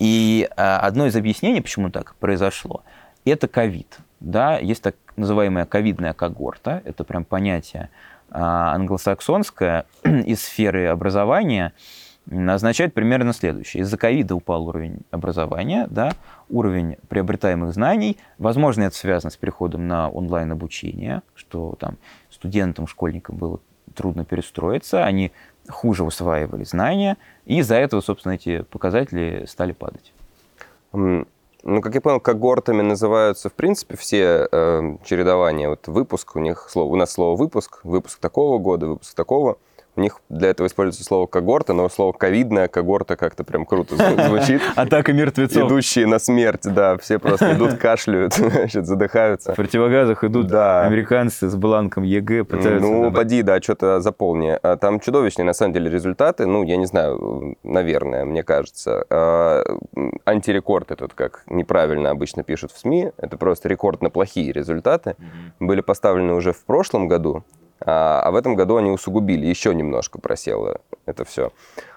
И 0.00 0.48
а, 0.56 0.80
одно 0.80 1.06
из 1.06 1.14
объяснений, 1.14 1.60
почему 1.60 1.90
так 1.90 2.16
произошло, 2.16 2.82
это 3.24 3.46
ковид. 3.46 3.98
Да? 4.18 4.58
Есть 4.58 4.82
так 4.82 4.96
называемая 5.14 5.64
ковидная 5.64 6.12
когорта, 6.12 6.82
это 6.84 7.04
прям 7.04 7.24
понятие 7.24 7.90
а, 8.30 8.74
англосаксонское 8.74 9.86
из 10.02 10.42
сферы 10.42 10.88
образования, 10.88 11.72
означает 12.30 12.94
примерно 12.94 13.32
следующее. 13.32 13.82
Из-за 13.82 13.96
ковида 13.96 14.34
упал 14.34 14.68
уровень 14.68 15.00
образования, 15.10 15.86
да, 15.90 16.12
уровень 16.48 16.96
приобретаемых 17.08 17.72
знаний. 17.72 18.18
Возможно, 18.38 18.84
это 18.84 18.96
связано 18.96 19.30
с 19.30 19.36
переходом 19.36 19.86
на 19.86 20.08
онлайн-обучение, 20.08 21.22
что 21.34 21.76
там 21.78 21.96
студентам, 22.30 22.86
школьникам 22.86 23.36
было 23.36 23.60
трудно 23.94 24.24
перестроиться, 24.24 25.04
они 25.04 25.32
хуже 25.68 26.04
усваивали 26.04 26.64
знания, 26.64 27.16
и 27.46 27.58
из-за 27.58 27.76
этого, 27.76 28.00
собственно, 28.00 28.32
эти 28.32 28.62
показатели 28.62 29.44
стали 29.46 29.72
падать. 29.72 30.12
Ну, 30.92 31.80
как 31.80 31.94
я 31.94 32.02
понял, 32.02 32.20
когортами 32.20 32.82
называются, 32.82 33.48
в 33.48 33.54
принципе, 33.54 33.96
все 33.96 34.46
э, 34.52 34.96
чередования. 35.02 35.70
Вот 35.70 35.88
выпуск, 35.88 36.36
у 36.36 36.38
них 36.38 36.68
слово, 36.68 36.92
у 36.92 36.96
нас 36.96 37.12
слово 37.12 37.36
выпуск, 37.38 37.80
выпуск 37.84 38.18
такого 38.18 38.58
года, 38.58 38.86
выпуск 38.86 39.14
такого. 39.14 39.56
У 39.96 40.00
них 40.00 40.20
для 40.28 40.50
этого 40.50 40.66
используется 40.66 41.04
слово 41.04 41.26
когорта, 41.26 41.72
но 41.72 41.88
слово 41.88 42.12
ковидная 42.12 42.66
когорта 42.66 43.16
как-то 43.16 43.44
прям 43.44 43.64
круто 43.64 43.94
звучит. 43.96 44.60
Атака 44.76 45.12
мертвецов. 45.12 45.68
Идущие 45.68 46.06
на 46.06 46.18
смерть, 46.18 46.62
да, 46.64 46.96
все 46.98 47.18
просто 47.18 47.54
идут, 47.54 47.74
кашляют, 47.78 48.34
значит, 48.34 48.86
задыхаются. 48.86 49.52
В 49.52 49.56
противогазах 49.56 50.24
идут 50.24 50.48
да. 50.48 50.84
американцы 50.84 51.48
с 51.48 51.54
бланком 51.54 52.02
ЕГЭ, 52.02 52.44
пытаются... 52.44 52.86
Ну, 52.86 53.04
забрать. 53.04 53.14
поди, 53.14 53.42
да, 53.42 53.60
что-то 53.60 54.00
заполни. 54.00 54.58
А 54.62 54.76
там 54.76 54.98
чудовищные, 54.98 55.44
на 55.44 55.52
самом 55.52 55.72
деле, 55.72 55.90
результаты. 55.90 56.46
Ну, 56.46 56.64
я 56.64 56.76
не 56.76 56.86
знаю, 56.86 57.56
наверное, 57.62 58.24
мне 58.24 58.42
кажется. 58.42 59.04
А, 59.10 59.62
антирекорд 60.24 60.90
этот, 60.90 61.14
как 61.14 61.44
неправильно 61.46 62.10
обычно 62.10 62.42
пишут 62.42 62.72
в 62.72 62.78
СМИ, 62.78 63.12
это 63.16 63.36
просто 63.36 63.68
рекордно 63.68 64.10
плохие 64.10 64.52
результаты. 64.52 65.16
Были 65.60 65.82
поставлены 65.82 66.34
уже 66.34 66.52
в 66.52 66.64
прошлом 66.64 67.06
году, 67.06 67.44
а, 67.80 68.20
а 68.20 68.30
в 68.30 68.36
этом 68.36 68.54
году 68.54 68.76
они 68.76 68.90
усугубили, 68.90 69.46
еще 69.46 69.74
немножко 69.74 70.20
просело 70.20 70.80
это 71.06 71.24
все. 71.24 71.52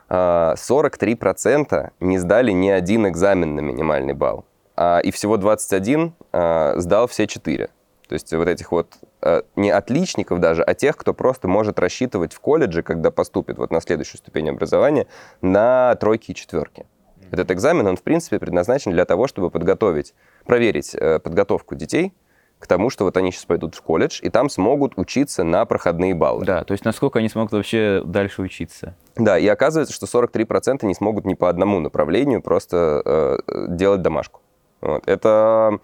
43% 0.09 1.67
а, 1.71 1.91
не 1.99 2.17
сдали 2.17 2.51
ни 2.51 2.69
один 2.69 3.07
экзамен 3.07 3.55
на 3.55 3.59
минимальный 3.59 4.13
балл, 4.13 4.45
а, 4.75 4.99
и 4.99 5.11
всего 5.11 5.37
21 5.37 6.13
сдал 6.75 7.07
все 7.07 7.27
4. 7.27 7.69
То 8.07 8.13
есть 8.13 8.33
вот 8.33 8.47
этих 8.47 8.71
вот 8.71 8.95
не 9.57 9.69
отличников 9.69 10.39
даже, 10.39 10.63
а 10.63 10.73
тех, 10.73 10.95
кто 10.95 11.13
просто 11.13 11.49
может 11.49 11.77
рассчитывать 11.77 12.33
в 12.33 12.39
колледже, 12.39 12.81
когда 12.81 13.11
поступит 13.11 13.57
вот 13.57 13.69
на 13.69 13.81
следующую 13.81 14.19
ступень 14.19 14.49
образования, 14.49 15.07
на 15.41 15.93
тройки 15.95 16.31
и 16.31 16.35
четверки. 16.35 16.85
Этот 17.31 17.51
экзамен, 17.51 17.85
он 17.85 17.97
в 17.97 18.03
принципе 18.03 18.39
предназначен 18.39 18.91
для 18.91 19.03
того, 19.03 19.27
чтобы 19.27 19.49
подготовить, 19.49 20.13
проверить 20.45 20.95
э, 20.95 21.19
подготовку 21.19 21.75
детей 21.75 22.13
к 22.59 22.67
тому, 22.67 22.89
что 22.89 23.03
вот 23.05 23.17
они 23.17 23.31
сейчас 23.31 23.45
пойдут 23.45 23.75
в 23.75 23.81
колледж, 23.81 24.19
и 24.21 24.29
там 24.29 24.49
смогут 24.49 24.93
учиться 24.95 25.43
на 25.43 25.65
проходные 25.65 26.15
баллы. 26.15 26.45
Да, 26.45 26.63
то 26.63 26.71
есть 26.71 26.85
насколько 26.85 27.19
они 27.19 27.29
смогут 27.29 27.51
вообще 27.51 28.01
дальше 28.03 28.41
учиться. 28.41 28.95
Да, 29.15 29.37
и 29.37 29.47
оказывается, 29.47 29.93
что 29.93 30.05
43% 30.05 30.85
не 30.85 30.95
смогут 30.95 31.25
ни 31.25 31.33
по 31.33 31.49
одному 31.49 31.79
направлению 31.79 32.41
просто 32.41 33.01
э, 33.05 33.67
делать 33.69 34.01
домашку. 34.01 34.41
Вот. 34.81 35.07
Это 35.07 35.79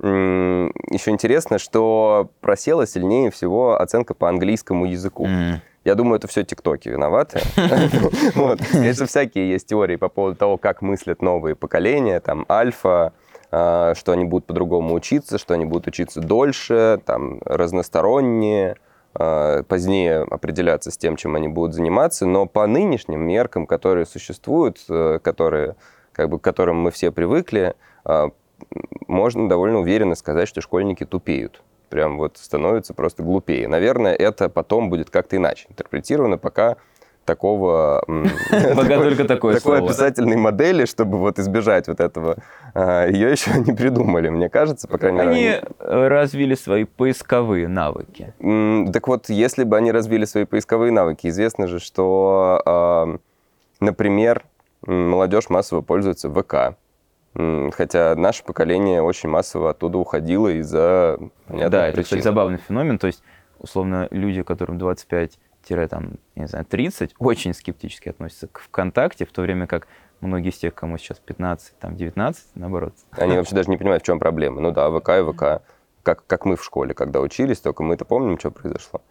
еще 0.00 1.10
интересно, 1.10 1.58
что 1.58 2.30
просела 2.40 2.86
сильнее 2.86 3.32
всего 3.32 3.80
оценка 3.80 4.14
по 4.14 4.28
английскому 4.28 4.86
языку. 4.86 5.26
Mm. 5.26 5.56
Я 5.84 5.94
думаю, 5.96 6.18
это 6.18 6.28
все 6.28 6.44
тиктоки 6.44 6.88
виноваты. 6.88 7.40
Конечно, 8.72 9.06
всякие 9.06 9.50
есть 9.50 9.66
теории 9.66 9.96
по 9.96 10.08
поводу 10.08 10.36
того, 10.36 10.56
как 10.56 10.82
мыслят 10.82 11.20
новые 11.20 11.56
поколения, 11.56 12.20
там, 12.20 12.46
альфа, 12.48 13.12
что 13.50 14.12
они 14.12 14.24
будут 14.24 14.46
по-другому 14.46 14.94
учиться, 14.94 15.38
что 15.38 15.54
они 15.54 15.64
будут 15.64 15.86
учиться 15.86 16.20
дольше, 16.20 17.00
там, 17.06 17.40
разносторонние, 17.44 18.76
а, 19.14 19.62
позднее 19.62 20.20
определяться 20.22 20.90
с 20.90 20.98
тем, 20.98 21.16
чем 21.16 21.34
они 21.34 21.48
будут 21.48 21.74
заниматься, 21.74 22.26
но 22.26 22.46
по 22.46 22.66
нынешним 22.66 23.20
меркам, 23.26 23.66
которые 23.66 24.04
существуют, 24.04 24.84
э, 24.88 25.18
которые, 25.22 25.76
как 26.12 26.28
бы, 26.28 26.38
к 26.38 26.42
которым 26.42 26.76
мы 26.76 26.90
все 26.90 27.10
привыкли, 27.10 27.74
можно 29.06 29.48
довольно 29.48 29.80
уверенно 29.80 30.14
сказать, 30.14 30.48
что 30.48 30.60
школьники 30.60 31.04
тупеют. 31.04 31.62
Прям 31.88 32.18
вот 32.18 32.36
становятся 32.36 32.94
просто 32.94 33.22
глупее. 33.22 33.66
Наверное, 33.66 34.14
это 34.14 34.48
потом 34.48 34.90
будет 34.90 35.10
как-то 35.10 35.36
иначе 35.36 35.66
интерпретировано, 35.70 36.38
пока 36.38 36.76
такого... 37.28 38.02
Пока 38.74 38.96
только 39.02 39.24
такое 39.24 39.56
Такой 39.56 39.80
описательной 39.80 40.38
модели, 40.38 40.86
чтобы 40.86 41.18
вот 41.18 41.38
избежать 41.38 41.86
вот 41.86 42.00
этого, 42.00 42.38
а, 42.74 43.06
ее 43.06 43.30
еще 43.30 43.50
не 43.60 43.74
придумали, 43.74 44.30
мне 44.30 44.48
кажется, 44.48 44.88
по 44.88 44.96
крайней 44.96 45.18
мере. 45.18 45.28
Они 45.28 46.08
развили 46.08 46.54
свои 46.54 46.84
поисковые 46.84 47.68
навыки. 47.68 48.32
Так 48.92 49.08
вот, 49.08 49.28
если 49.28 49.64
бы 49.64 49.76
они 49.76 49.92
развили 49.92 50.24
свои 50.24 50.44
поисковые 50.44 50.90
навыки, 50.90 51.26
известно 51.26 51.66
же, 51.66 51.80
что, 51.80 52.62
а, 52.64 53.16
например, 53.80 54.44
молодежь 54.86 55.50
массово 55.50 55.82
пользуется 55.82 56.30
ВК, 56.30 56.76
Хотя 57.72 58.16
наше 58.16 58.42
поколение 58.42 59.00
очень 59.00 59.28
массово 59.28 59.70
оттуда 59.70 59.98
уходило 59.98 60.48
из-за 60.48 61.20
Да, 61.48 61.88
это, 61.88 62.02
кстати, 62.02 62.22
забавный 62.22 62.58
феномен. 62.58 62.98
То 62.98 63.06
есть, 63.06 63.22
условно, 63.60 64.08
люди, 64.10 64.42
которым 64.42 64.78
25 64.78 65.38
там, 65.88 66.14
не 66.34 66.46
знаю, 66.46 66.64
30 66.64 67.14
очень 67.18 67.54
скептически 67.54 68.08
относятся 68.08 68.48
к 68.48 68.60
ВКонтакте, 68.60 69.24
в 69.24 69.32
то 69.32 69.42
время 69.42 69.66
как 69.66 69.88
многие 70.20 70.50
из 70.50 70.58
тех, 70.58 70.74
кому 70.74 70.98
сейчас 70.98 71.18
15, 71.18 71.78
там, 71.78 71.96
19, 71.96 72.44
наоборот. 72.54 72.94
Они 73.12 73.36
вообще 73.36 73.54
даже 73.54 73.70
не 73.70 73.76
понимают, 73.76 74.02
в 74.02 74.06
чем 74.06 74.18
проблема. 74.18 74.60
Ну 74.60 74.70
да, 74.70 74.90
ВК 74.90 75.10
и 75.10 75.32
ВК 75.32 75.62
как, 76.08 76.26
как 76.26 76.46
мы 76.46 76.56
в 76.56 76.64
школе, 76.64 76.94
когда 76.94 77.20
учились, 77.20 77.60
только 77.60 77.82
мы 77.82 77.94
это 77.94 78.06
помним, 78.06 78.38
что 78.38 78.50
произошло. 78.50 79.02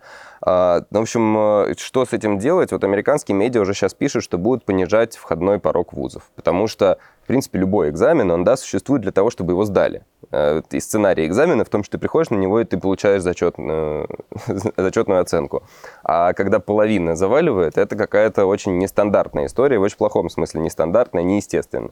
А, 0.42 0.82
ну, 0.90 1.00
в 1.00 1.02
общем, 1.04 1.38
э, 1.38 1.76
что 1.78 2.04
с 2.06 2.14
этим 2.14 2.40
делать? 2.40 2.72
Вот 2.72 2.84
американские 2.84 3.38
медиа 3.38 3.62
уже 3.62 3.76
сейчас 3.76 3.94
пишут, 3.94 4.24
что 4.24 4.40
будут 4.40 4.66
понижать 4.66 5.16
входной 5.16 5.60
порог 5.60 5.94
вузов, 5.94 6.24
потому 6.36 6.68
что, 6.68 6.98
в 7.24 7.28
принципе, 7.28 7.60
любой 7.60 7.90
экзамен, 7.90 8.32
он, 8.32 8.44
да, 8.44 8.58
существует 8.58 9.04
для 9.04 9.12
того, 9.12 9.30
чтобы 9.30 9.54
его 9.54 9.64
сдали. 9.64 10.02
Э, 10.32 10.64
и 10.72 10.80
сценарий 10.80 11.28
экзамена 11.28 11.64
в 11.64 11.70
том, 11.70 11.84
что 11.84 11.92
ты 11.92 11.98
приходишь 12.00 12.32
на 12.32 12.38
него, 12.38 12.60
и 12.60 12.66
ты 12.66 12.80
получаешь 12.80 13.22
зачетную, 13.22 14.10
зачетную 14.48 15.22
оценку. 15.22 15.62
А 16.04 16.34
когда 16.34 16.60
половина 16.60 17.16
заваливает, 17.16 17.78
это 17.78 17.96
какая-то 17.96 18.48
очень 18.48 18.80
нестандартная 18.80 19.46
история, 19.46 19.78
в 19.78 19.84
очень 19.84 19.98
плохом 19.98 20.32
смысле 20.32 20.62
нестандартная, 20.62 21.22
неестественная. 21.22 21.92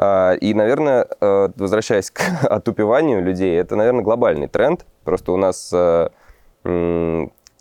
А, 0.00 0.34
и, 0.34 0.54
наверное, 0.54 1.06
э, 1.20 1.48
возвращаясь 1.56 2.10
к 2.12 2.20
отупеванию 2.44 3.22
людей, 3.22 3.58
это, 3.58 3.76
наверное, 3.76 4.02
глобальный 4.02 4.46
тренд, 4.46 4.86
Просто 5.04 5.32
у 5.32 5.36
нас 5.38 5.70
э, 5.72 6.08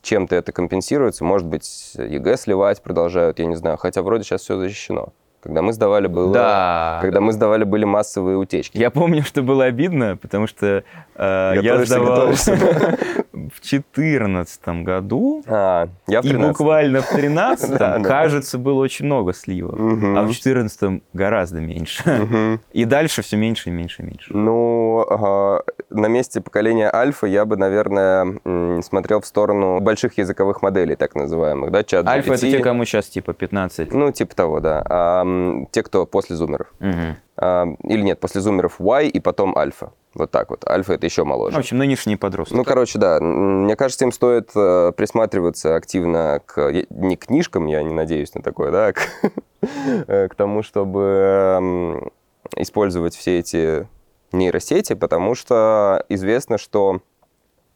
чем-то 0.01 0.35
это 0.35 0.51
компенсируется. 0.51 1.23
Может 1.23 1.47
быть, 1.47 1.93
ЕГЭ 1.95 2.37
сливать 2.37 2.81
продолжают, 2.81 3.39
я 3.39 3.45
не 3.45 3.55
знаю. 3.55 3.77
Хотя 3.77 4.01
вроде 4.01 4.23
сейчас 4.23 4.41
все 4.41 4.57
защищено. 4.57 5.13
Когда 5.41 5.61
мы 5.61 5.71
сдавали, 5.71 6.07
было... 6.07 6.33
Да. 6.33 6.99
Когда 7.01 7.21
мы 7.21 7.31
сдавали, 7.31 7.63
были 7.63 7.85
массовые 7.85 8.37
утечки. 8.37 8.77
Я 8.77 8.89
помню, 8.89 9.23
что 9.23 9.43
было 9.43 9.65
обидно, 9.65 10.17
потому 10.17 10.47
что 10.47 10.83
э, 11.15 11.53
я 11.61 11.85
сдавал 11.85 12.31
в 13.47 13.61
2014 13.61 14.67
году, 14.83 15.43
А, 15.47 15.87
я 16.07 16.21
в 16.21 16.25
и 16.25 16.29
13. 16.29 16.49
буквально 16.49 17.01
в 17.01 17.09
13 17.09 17.69
Да, 17.77 17.97
да. 17.97 18.03
кажется, 18.03 18.57
было 18.57 18.81
очень 18.81 19.05
много 19.05 19.33
сливов, 19.33 19.75
а 19.79 20.23
в 20.23 20.31
14 20.31 21.01
гораздо 21.13 21.59
меньше. 21.59 22.59
И 22.73 22.85
дальше 22.85 23.21
все 23.21 23.37
меньше 23.37 23.69
и 23.69 23.71
меньше 23.71 24.01
и 24.01 24.05
меньше. 24.05 24.33
Ну, 24.33 25.05
на 25.89 26.07
месте 26.07 26.41
поколения 26.41 26.89
альфа 26.93 27.27
я 27.27 27.45
бы, 27.45 27.57
наверное, 27.57 28.81
смотрел 28.81 29.21
в 29.21 29.25
сторону 29.25 29.79
больших 29.79 30.17
языковых 30.17 30.61
моделей, 30.61 30.95
так 30.95 31.15
называемых, 31.15 31.71
да, 31.71 31.83
чат 31.83 32.07
Альфа 32.07 32.33
это 32.33 32.41
те, 32.41 32.59
кому 32.59 32.85
сейчас 32.85 33.07
типа 33.07 33.33
15. 33.33 33.93
Ну, 33.93 34.11
типа 34.11 34.35
того, 34.35 34.59
да. 34.59 34.83
А, 34.89 35.23
те, 35.71 35.83
кто 35.83 36.05
после 36.05 36.35
зумеров. 36.35 36.73
А, 37.39 37.67
или 37.83 38.01
нет, 38.01 38.19
после 38.19 38.41
зумеров 38.41 38.79
Y 38.79 39.09
и 39.09 39.19
потом 39.19 39.57
альфа. 39.57 39.91
Вот 40.13 40.31
так 40.31 40.49
вот. 40.49 40.67
Альфа 40.67 40.93
это 40.93 41.05
еще 41.05 41.23
моложе. 41.23 41.55
В 41.55 41.59
общем, 41.59 41.77
нынешние 41.77 42.17
подростки. 42.17 42.55
Ну, 42.55 42.63
короче, 42.63 42.97
да. 42.97 43.19
Мне 43.19 43.75
кажется, 43.75 44.05
им 44.05 44.11
стоит 44.11 44.49
э, 44.55 44.91
присматриваться 44.97 45.75
активно 45.75 46.41
к 46.43 46.71
не 46.89 47.15
к 47.15 47.27
книжкам, 47.27 47.67
я 47.67 47.83
не 47.83 47.93
надеюсь 47.93 48.33
на 48.33 48.41
такое, 48.41 48.71
да, 48.71 48.93
к, 48.93 49.01
э, 50.07 50.27
к 50.27 50.33
тому, 50.33 50.63
чтобы 50.63 52.09
использовать 52.55 53.15
все 53.15 53.39
эти 53.39 53.87
нейросети, 54.31 54.93
потому 54.93 55.35
что 55.35 56.03
известно, 56.09 56.57
что 56.57 57.01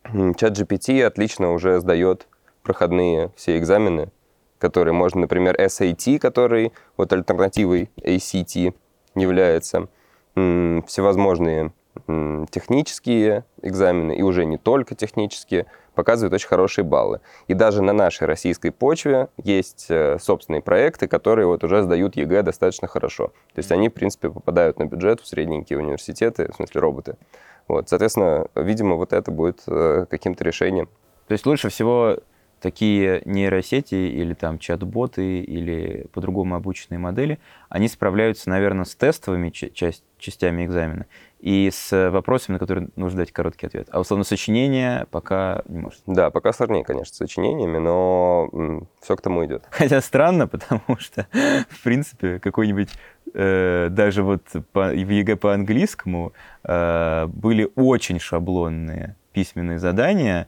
чат 0.04 0.58
GPT 0.58 1.04
отлично 1.04 1.54
уже 1.54 1.80
сдает 1.80 2.28
проходные 2.64 3.32
все 3.36 3.58
экзамены, 3.58 4.10
которые 4.62 4.94
можно, 4.94 5.22
например, 5.22 5.56
SAT, 5.60 6.20
который 6.20 6.72
вот 6.96 7.12
альтернативой 7.12 7.90
ACT 7.98 8.74
является, 9.16 9.88
всевозможные 10.34 11.74
технические 12.52 13.44
экзамены, 13.62 14.16
и 14.16 14.22
уже 14.22 14.46
не 14.46 14.58
только 14.58 14.96
технические, 14.96 15.66
показывают 15.94 16.34
очень 16.34 16.48
хорошие 16.48 16.86
баллы. 16.86 17.20
И 17.48 17.54
даже 17.54 17.82
на 17.82 17.92
нашей 17.92 18.28
российской 18.28 18.70
почве 18.70 19.28
есть 19.36 19.88
э, 19.90 20.18
собственные 20.20 20.62
проекты, 20.62 21.10
которые 21.10 21.48
вот 21.48 21.66
уже 21.66 21.84
сдают 21.84 22.16
ЕГЭ 22.16 22.44
достаточно 22.44 22.88
хорошо. 22.88 23.28
То 23.54 23.60
есть 23.60 23.74
они, 23.74 23.90
в 23.90 23.94
принципе, 23.94 24.30
попадают 24.30 24.80
на 24.80 24.86
бюджет 24.86 25.20
в 25.20 25.28
средненькие 25.28 25.80
университеты, 25.80 26.50
в 26.50 26.56
смысле 26.56 26.80
роботы. 26.80 27.18
Вот, 27.68 27.90
соответственно, 27.90 28.48
видимо, 28.56 28.96
вот 28.96 29.12
это 29.12 29.32
будет 29.32 29.64
э, 29.68 30.06
каким-то 30.10 30.46
решением. 30.46 30.88
То 31.28 31.34
есть 31.34 31.46
лучше 31.46 31.68
всего 31.70 32.18
такие 32.62 33.22
нейросети 33.26 33.96
или 33.96 34.34
там 34.34 34.60
чат-боты 34.60 35.42
или 35.42 36.08
по-другому 36.14 36.56
обученные 36.56 37.00
модели, 37.00 37.40
они 37.70 37.88
справляются, 37.88 38.50
наверное, 38.50 38.86
с 38.86 38.96
тестовыми 38.96 39.50
ча- 39.50 39.70
часть- 39.70 40.04
частями 40.18 40.66
экзамена 40.66 41.08
и 41.40 41.70
с 41.74 42.10
вопросами, 42.12 42.54
на 42.54 42.60
которые 42.60 42.90
нужно 42.96 43.20
дать 43.20 43.32
короткий 43.32 43.66
ответ. 43.66 43.88
А 43.92 44.00
условно 44.00 44.24
сочинение 44.24 45.08
пока 45.10 45.64
не 45.68 45.80
может. 45.80 46.02
Да, 46.06 46.30
пока 46.30 46.54
сложнее, 46.54 46.84
конечно, 46.84 47.14
с 47.14 47.18
сочинениями, 47.18 47.80
но 47.80 48.88
все 49.02 49.16
к 49.16 49.22
тому 49.22 49.44
идет. 49.46 49.66
Хотя 49.72 50.00
странно, 50.02 50.48
потому 50.48 50.98
что, 51.00 51.28
в 51.70 51.84
принципе, 51.84 52.40
какой-нибудь 52.40 52.90
э, 53.34 53.88
даже 53.90 54.22
вот 54.22 54.44
по, 54.72 54.90
в 54.90 55.10
ЕГЭ 55.10 55.36
по 55.36 55.54
английскому 55.54 56.34
э, 56.64 57.26
были 57.28 57.70
очень 57.76 58.20
шаблонные 58.20 59.16
письменные 59.34 59.80
задания. 59.80 60.48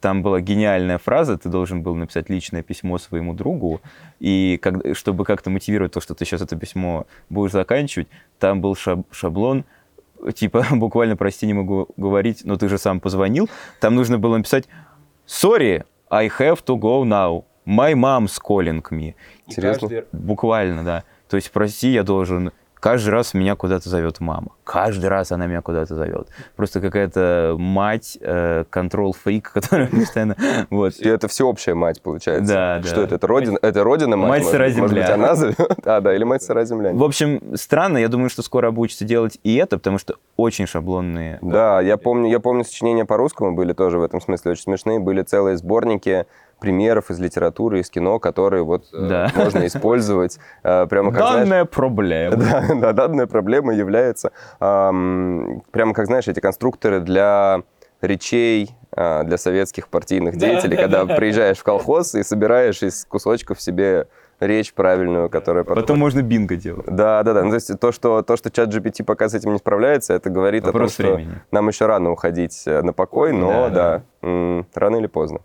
Там 0.00 0.22
была 0.22 0.40
гениальная 0.40 0.98
фраза, 0.98 1.38
ты 1.38 1.48
должен 1.48 1.82
был 1.82 1.94
написать 1.94 2.28
личное 2.28 2.62
письмо 2.62 2.98
своему 2.98 3.32
другу, 3.32 3.80
и 4.18 4.58
как, 4.60 4.96
чтобы 4.96 5.24
как-то 5.24 5.50
мотивировать 5.50 5.92
то, 5.92 6.00
что 6.00 6.14
ты 6.14 6.24
сейчас 6.24 6.42
это 6.42 6.56
письмо 6.56 7.06
будешь 7.30 7.52
заканчивать, 7.52 8.08
там 8.38 8.60
был 8.60 8.74
шаб- 8.74 9.06
шаблон, 9.12 9.64
типа, 10.34 10.66
буквально, 10.72 11.16
прости, 11.16 11.46
не 11.46 11.54
могу 11.54 11.88
говорить, 11.96 12.40
но 12.44 12.56
ты 12.56 12.68
же 12.68 12.76
сам 12.78 12.98
позвонил, 13.00 13.48
там 13.80 13.94
нужно 13.94 14.18
было 14.18 14.36
написать 14.36 14.68
«Sorry, 15.26 15.84
I 16.10 16.28
have 16.28 16.64
to 16.64 16.76
go 16.76 17.04
now. 17.04 17.44
My 17.66 17.92
mom's 17.94 18.38
calling 18.42 18.82
me». 18.90 19.14
Серьезно? 19.48 19.88
каждый- 19.88 20.04
Буквально, 20.12 20.84
да. 20.84 21.04
То 21.28 21.36
есть, 21.36 21.50
прости, 21.52 21.90
я 21.92 22.02
должен... 22.02 22.50
Каждый 22.80 23.10
раз 23.10 23.34
меня 23.34 23.56
куда-то 23.56 23.88
зовет 23.88 24.20
мама. 24.20 24.48
Каждый 24.64 25.06
раз 25.06 25.32
она 25.32 25.46
меня 25.46 25.62
куда-то 25.62 25.94
зовет. 25.94 26.28
Просто 26.56 26.80
какая-то 26.80 27.56
мать, 27.58 28.18
контрол-фрик, 28.70 29.52
которая 29.54 29.88
постоянно... 29.88 30.36
Вот. 30.70 30.94
И 30.98 31.08
это 31.08 31.28
всеобщая 31.28 31.74
мать, 31.74 32.02
получается. 32.02 32.52
Да, 32.52 32.82
Что 32.82 32.96
да. 32.96 33.02
это? 33.04 33.14
Это 33.16 33.26
родина, 33.26 33.58
это 33.62 33.84
родина 33.84 34.16
мать? 34.16 34.42
Мать 34.42 34.46
сыра 34.46 34.66
быть? 34.66 34.76
Может 34.76 34.96
быть, 34.96 35.06
земля. 35.06 35.14
она 35.14 35.34
зовет? 35.34 35.58
А, 35.84 36.00
да, 36.00 36.14
или 36.14 36.24
мать 36.24 36.42
сыра 36.42 36.64
земля. 36.64 36.92
В 36.92 37.02
общем, 37.02 37.56
странно. 37.56 37.98
Я 37.98 38.08
думаю, 38.08 38.28
что 38.30 38.42
скоро 38.42 38.68
обучится 38.68 39.04
делать 39.04 39.38
и 39.42 39.56
это, 39.56 39.78
потому 39.78 39.98
что 39.98 40.16
очень 40.36 40.66
шаблонные. 40.66 41.38
Да, 41.40 41.80
я 41.80 41.96
помню, 41.96 42.30
я 42.30 42.40
помню 42.40 42.64
сочинения 42.64 43.04
по-русскому 43.04 43.54
были 43.54 43.72
тоже 43.72 43.98
в 43.98 44.02
этом 44.02 44.20
смысле 44.20 44.52
очень 44.52 44.62
смешные. 44.64 44.98
Были 44.98 45.22
целые 45.22 45.56
сборники 45.56 46.26
примеров 46.60 47.10
из 47.10 47.18
литературы, 47.20 47.80
из 47.80 47.90
кино, 47.90 48.18
которые 48.18 48.62
вот 48.64 48.86
э, 48.92 49.06
Да. 49.08 49.32
можно 49.36 49.66
использовать 49.66 50.38
э, 50.62 50.86
прямо 50.86 51.12
как, 51.12 51.20
знаешь, 51.20 51.48
Данная 51.48 51.64
проблема. 51.64 52.36
Да, 52.36 52.64
да, 52.74 52.92
данная 52.92 53.26
проблема 53.26 53.74
является, 53.74 54.32
ам, 54.60 55.62
прямо 55.70 55.94
как, 55.94 56.06
знаешь, 56.06 56.28
эти 56.28 56.40
конструкторы 56.40 57.00
для 57.00 57.62
речей 58.00 58.70
а, 58.92 59.24
для 59.24 59.36
советских 59.38 59.88
партийных 59.88 60.36
Да, 60.38 60.46
деятелей, 60.48 60.76
да, 60.76 60.82
когда 60.82 61.04
да. 61.04 61.16
приезжаешь 61.16 61.58
в 61.58 61.64
колхоз 61.64 62.14
и 62.14 62.22
собираешь 62.22 62.82
из 62.82 63.04
кусочков 63.04 63.60
себе 63.60 64.06
речь 64.40 64.72
правильную, 64.72 65.28
которая 65.28 65.64
потом... 65.64 65.82
Потом 65.82 65.98
можно 65.98 66.22
бинго 66.22 66.54
делать. 66.54 66.86
Да, 66.86 67.24
да, 67.24 67.34
да. 67.34 67.42
Ну, 67.42 67.48
то 67.50 67.54
есть 67.56 67.72
то, 67.80 67.90
что, 67.90 68.22
то, 68.22 68.36
что 68.36 68.50
чат 68.52 68.68
GPT 68.72 69.02
пока 69.04 69.28
с 69.28 69.34
этим 69.34 69.52
не 69.52 69.58
справляется, 69.58 70.14
это 70.14 70.30
говорит 70.30 70.64
Вопрос 70.64 70.94
о 70.94 70.96
том, 70.96 71.06
что 71.06 71.14
времени. 71.16 71.40
нам 71.50 71.66
еще 71.68 71.86
рано 71.86 72.12
уходить 72.12 72.62
э, 72.66 72.82
на 72.82 72.92
покой, 72.92 73.32
но 73.32 73.68
Да, 73.68 73.70
да, 73.70 74.02
м, 74.22 74.64
рано 74.74 74.96
или 74.96 75.08
поздно. 75.08 75.40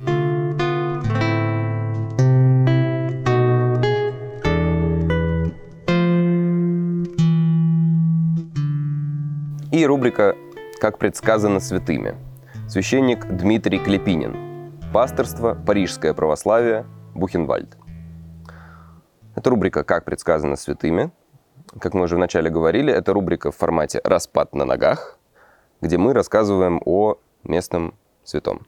И 9.74 9.88
рубрика 9.88 10.36
«Как 10.80 11.00
предсказано 11.00 11.60
святыми». 11.60 12.16
Священник 12.70 13.26
Дмитрий 13.26 13.80
Клепинин. 13.80 14.72
Пасторство, 14.94 15.56
Парижское 15.56 16.14
православие, 16.14 16.86
Бухенвальд. 17.16 17.76
Это 19.34 19.50
рубрика 19.50 19.84
«Как 19.84 20.06
предсказано 20.06 20.58
святыми». 20.58 21.10
Как 21.80 21.96
мы 21.96 22.04
уже 22.04 22.18
вначале 22.18 22.52
говорили, 22.52 22.94
это 22.94 23.14
рубрика 23.14 23.50
в 23.50 23.58
формате 23.58 24.00
«Распад 24.04 24.54
на 24.54 24.64
ногах», 24.64 25.18
где 25.82 25.98
мы 25.98 26.14
рассказываем 26.14 26.80
о 26.86 27.16
местном 27.44 27.96
святом. 28.24 28.68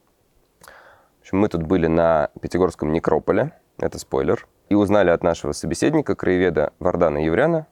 В 1.20 1.22
общем, 1.22 1.38
мы 1.38 1.50
тут 1.50 1.62
были 1.62 1.86
на 1.86 2.32
Пятигорском 2.41 2.91
некрополе, 2.91 3.52
это 3.78 4.00
спойлер, 4.00 4.48
и 4.70 4.74
узнали 4.74 5.12
от 5.12 5.22
нашего 5.22 5.52
собеседника, 5.52 6.15
краеведа 6.15 6.74
Вардана 6.80 7.20
Евряна, 7.20 7.68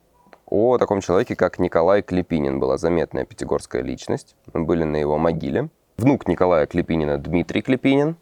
о 0.54 0.78
таком 0.78 1.02
человеке, 1.02 1.36
как 1.36 1.58
Николай 1.58 2.04
Клепинин. 2.04 2.60
Была 2.60 2.78
заметная 2.78 3.26
пятигорская 3.26 3.82
личность. 3.82 4.36
Мы 4.54 4.66
были 4.66 4.84
на 4.84 4.98
его 4.98 5.18
могиле. 5.18 5.70
Внук 5.98 6.28
Николая 6.28 6.68
Клепинина 6.68 7.18
Дмитрий 7.18 7.63
Клепинин. 7.63 8.18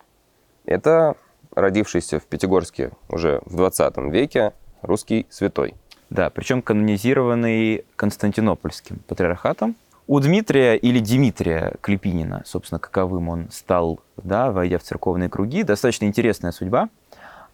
Это 0.64 1.18
родившийся 1.54 2.20
в 2.20 2.24
Пятигорске 2.24 2.92
уже 3.10 3.42
в 3.46 3.58
20 3.58 3.98
веке 4.14 4.54
русский 4.82 5.28
святой. 5.30 5.76
Да, 6.10 6.30
причем 6.30 6.62
канонизированный 6.62 7.84
Константинопольским 7.98 9.00
патриархатом. 9.08 9.76
У 10.08 10.18
Дмитрия 10.22 10.76
или 10.76 11.00
Дмитрия 11.00 11.76
Клепинина, 11.82 12.44
собственно, 12.46 12.80
каковым 12.80 13.28
он 13.28 13.50
стал, 13.52 14.00
да, 14.16 14.52
войдя 14.52 14.78
в 14.78 14.84
церковные 14.84 15.28
круги, 15.28 15.64
достаточно 15.64 16.06
интересная 16.06 16.54
судьба. 16.54 16.88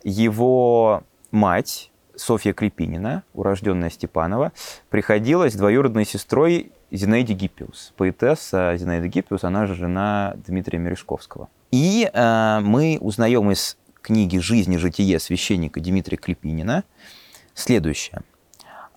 Его 0.04 1.02
мать, 1.32 1.92
Софья 2.18 2.54
Клепинина, 2.54 3.24
урожденная 3.34 3.90
Степанова, 3.90 4.52
приходилась 4.90 5.56
двоюродной 5.56 6.06
сестрой 6.06 6.72
Зинаиде 6.92 7.34
Гиппиус. 7.34 7.94
Поэтесса 7.96 8.76
Зинаида 8.76 9.08
Гиппиус, 9.08 9.44
она 9.44 9.66
же 9.66 9.76
жена 9.76 10.34
Дмитрия 10.48 10.80
Мережковского. 10.80 11.48
И 11.72 12.10
э, 12.12 12.60
мы 12.62 12.98
узнаем 13.00 13.52
из 13.52 13.78
книги 14.02 14.38
«Жизнь 14.38 14.74
и 14.74 14.78
житие 14.78 15.20
священника 15.20 15.80
Дмитрия 15.80 16.18
Клепинина» 16.18 16.84
следующее. 17.54 18.22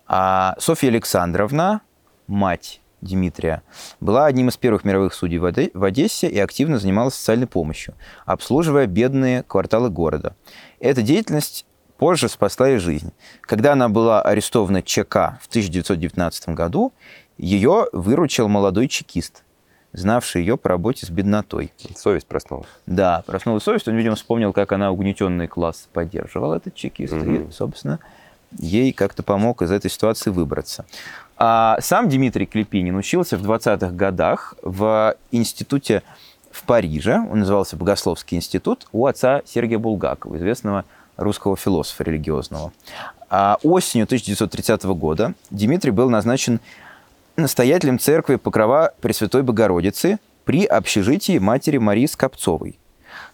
А 0.07 0.55
Софья 0.59 0.89
Александровна, 0.89 1.81
мать 2.27 2.81
Дмитрия, 3.01 3.63
была 3.99 4.25
одним 4.25 4.49
из 4.49 4.57
первых 4.57 4.83
мировых 4.83 5.13
судей 5.13 5.39
в 5.39 5.83
Одессе 5.83 6.29
и 6.29 6.39
активно 6.39 6.77
занималась 6.79 7.15
социальной 7.15 7.47
помощью, 7.47 7.95
обслуживая 8.25 8.87
бедные 8.87 9.43
кварталы 9.43 9.89
города. 9.89 10.35
Эта 10.79 11.01
деятельность 11.01 11.65
позже 12.01 12.29
спасла 12.29 12.67
ей 12.67 12.79
жизнь. 12.79 13.13
Когда 13.41 13.73
она 13.73 13.87
была 13.87 14.23
арестована 14.23 14.81
ЧК 14.81 15.37
в 15.39 15.47
1919 15.49 16.49
году, 16.49 16.93
ее 17.37 17.85
выручил 17.93 18.47
молодой 18.47 18.87
чекист, 18.87 19.43
знавший 19.93 20.41
ее 20.41 20.57
по 20.57 20.69
работе 20.69 21.05
с 21.05 21.11
беднотой. 21.11 21.71
Совесть 21.95 22.25
проснулась. 22.25 22.67
Да, 22.87 23.23
проснулась 23.27 23.61
совесть. 23.61 23.87
Он, 23.87 23.95
видимо, 23.95 24.15
вспомнил, 24.15 24.51
как 24.51 24.71
она 24.71 24.89
угнетенный 24.89 25.47
класс 25.47 25.89
поддерживал 25.93 26.53
этот 26.53 26.73
чекист. 26.73 27.13
Мгм. 27.13 27.49
И, 27.49 27.51
собственно, 27.51 27.99
ей 28.57 28.93
как-то 28.93 29.21
помог 29.21 29.61
из 29.61 29.69
этой 29.69 29.91
ситуации 29.91 30.31
выбраться. 30.31 30.85
А 31.37 31.77
сам 31.81 32.09
Дмитрий 32.09 32.47
Клепинин 32.47 32.95
учился 32.95 33.37
в 33.37 33.47
20-х 33.47 33.91
годах 33.91 34.55
в 34.63 35.15
институте 35.29 36.01
в 36.49 36.63
Париже. 36.63 37.19
Он 37.31 37.41
назывался 37.41 37.77
Богословский 37.77 38.37
институт 38.37 38.87
у 38.91 39.05
отца 39.05 39.43
Сергия 39.45 39.77
Булгакова, 39.77 40.37
известного 40.37 40.85
русского 41.17 41.55
философа 41.55 42.03
религиозного. 42.03 42.71
А 43.29 43.57
осенью 43.63 44.05
1930 44.05 44.83
года 44.85 45.33
Дмитрий 45.49 45.91
был 45.91 46.09
назначен 46.09 46.59
настоятелем 47.35 47.99
церкви 47.99 48.35
Покрова 48.35 48.93
Пресвятой 49.01 49.43
Богородицы 49.43 50.19
при 50.43 50.65
общежитии 50.65 51.37
матери 51.37 51.77
Марии 51.77 52.05
Скопцовой 52.05 52.77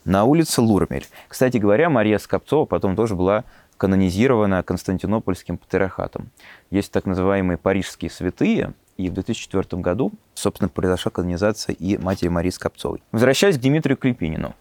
на 0.05 0.23
улице 0.23 0.61
Лурмель. 0.61 1.05
Кстати 1.27 1.57
говоря, 1.57 1.89
Мария 1.89 2.17
Скопцова 2.17 2.65
потом 2.65 2.95
тоже 2.95 3.15
была 3.15 3.43
канонизирована 3.77 4.63
Константинопольским 4.63 5.57
патриархатом. 5.57 6.29
Есть 6.71 6.91
так 6.91 7.05
называемые 7.05 7.57
парижские 7.57 8.09
святые, 8.09 8.73
и 8.97 9.09
в 9.09 9.13
2004 9.13 9.81
году, 9.81 10.11
собственно, 10.33 10.69
произошла 10.69 11.11
канонизация 11.11 11.75
и 11.75 11.97
матери 11.97 12.29
Марии 12.29 12.49
Скопцовой. 12.49 13.03
Возвращаясь 13.11 13.57
к 13.57 13.61
Дмитрию 13.61 13.97
Клепинину. 13.97 14.55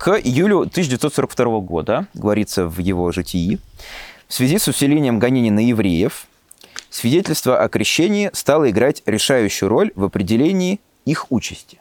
К 0.00 0.18
июлю 0.18 0.60
1942 0.60 1.60
года, 1.60 2.06
говорится 2.14 2.66
в 2.66 2.78
его 2.78 3.12
житии, 3.12 3.58
в 4.28 4.32
связи 4.32 4.56
с 4.56 4.66
усилением 4.66 5.18
гонений 5.18 5.50
на 5.50 5.60
евреев, 5.60 6.24
свидетельство 6.88 7.62
о 7.62 7.68
крещении 7.68 8.30
стало 8.32 8.70
играть 8.70 9.02
решающую 9.04 9.68
роль 9.68 9.92
в 9.94 10.04
определении 10.04 10.80
их 11.04 11.30
участи. 11.30 11.80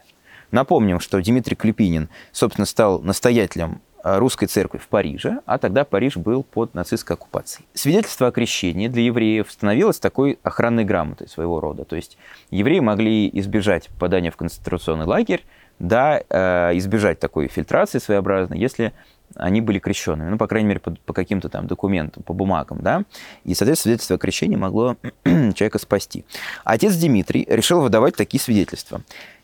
Напомним, 0.51 0.99
что 0.99 1.21
Дмитрий 1.21 1.55
Клепинин, 1.55 2.09
собственно, 2.33 2.65
стал 2.65 2.99
настоятелем 2.99 3.79
э, 4.03 4.17
русской 4.17 4.47
церкви 4.47 4.79
в 4.79 4.89
Париже, 4.89 5.39
а 5.45 5.57
тогда 5.57 5.85
Париж 5.85 6.17
был 6.17 6.43
под 6.43 6.73
нацистской 6.73 7.15
оккупацией. 7.15 7.67
Свидетельство 7.73 8.27
о 8.27 8.31
крещении 8.31 8.89
для 8.89 9.03
евреев 9.03 9.49
становилось 9.49 9.97
такой 9.97 10.39
охранной 10.43 10.83
грамотой 10.83 11.29
своего 11.29 11.61
рода. 11.61 11.85
То 11.85 11.95
есть 11.95 12.17
евреи 12.51 12.79
могли 12.79 13.29
избежать 13.39 13.87
попадания 13.87 14.29
в 14.29 14.35
концентрационный 14.35 15.05
лагерь, 15.05 15.45
да, 15.79 16.21
э, 16.29 16.77
избежать 16.77 17.19
такой 17.19 17.47
фильтрации 17.47 17.99
своеобразной, 17.99 18.59
если 18.59 18.93
они 19.35 19.61
были 19.61 19.79
крещенными, 19.79 20.29
ну, 20.29 20.37
по 20.37 20.47
крайней 20.47 20.67
мере, 20.67 20.79
по, 20.79 20.91
по 21.05 21.13
каким-то 21.13 21.49
там 21.49 21.67
документам, 21.67 22.23
по 22.23 22.33
бумагам, 22.33 22.79
да, 22.81 23.03
и, 23.43 23.53
соответственно, 23.53 23.75
свидетельство 23.75 24.15
о 24.15 24.19
крещении 24.19 24.55
могло 24.55 24.97
человека 25.23 25.79
спасти. 25.79 26.25
Отец 26.63 26.95
Дмитрий 26.95 27.45
решил 27.49 27.81
выдавать 27.81 28.15
такие 28.15 28.41
свидетельства. 28.41 29.01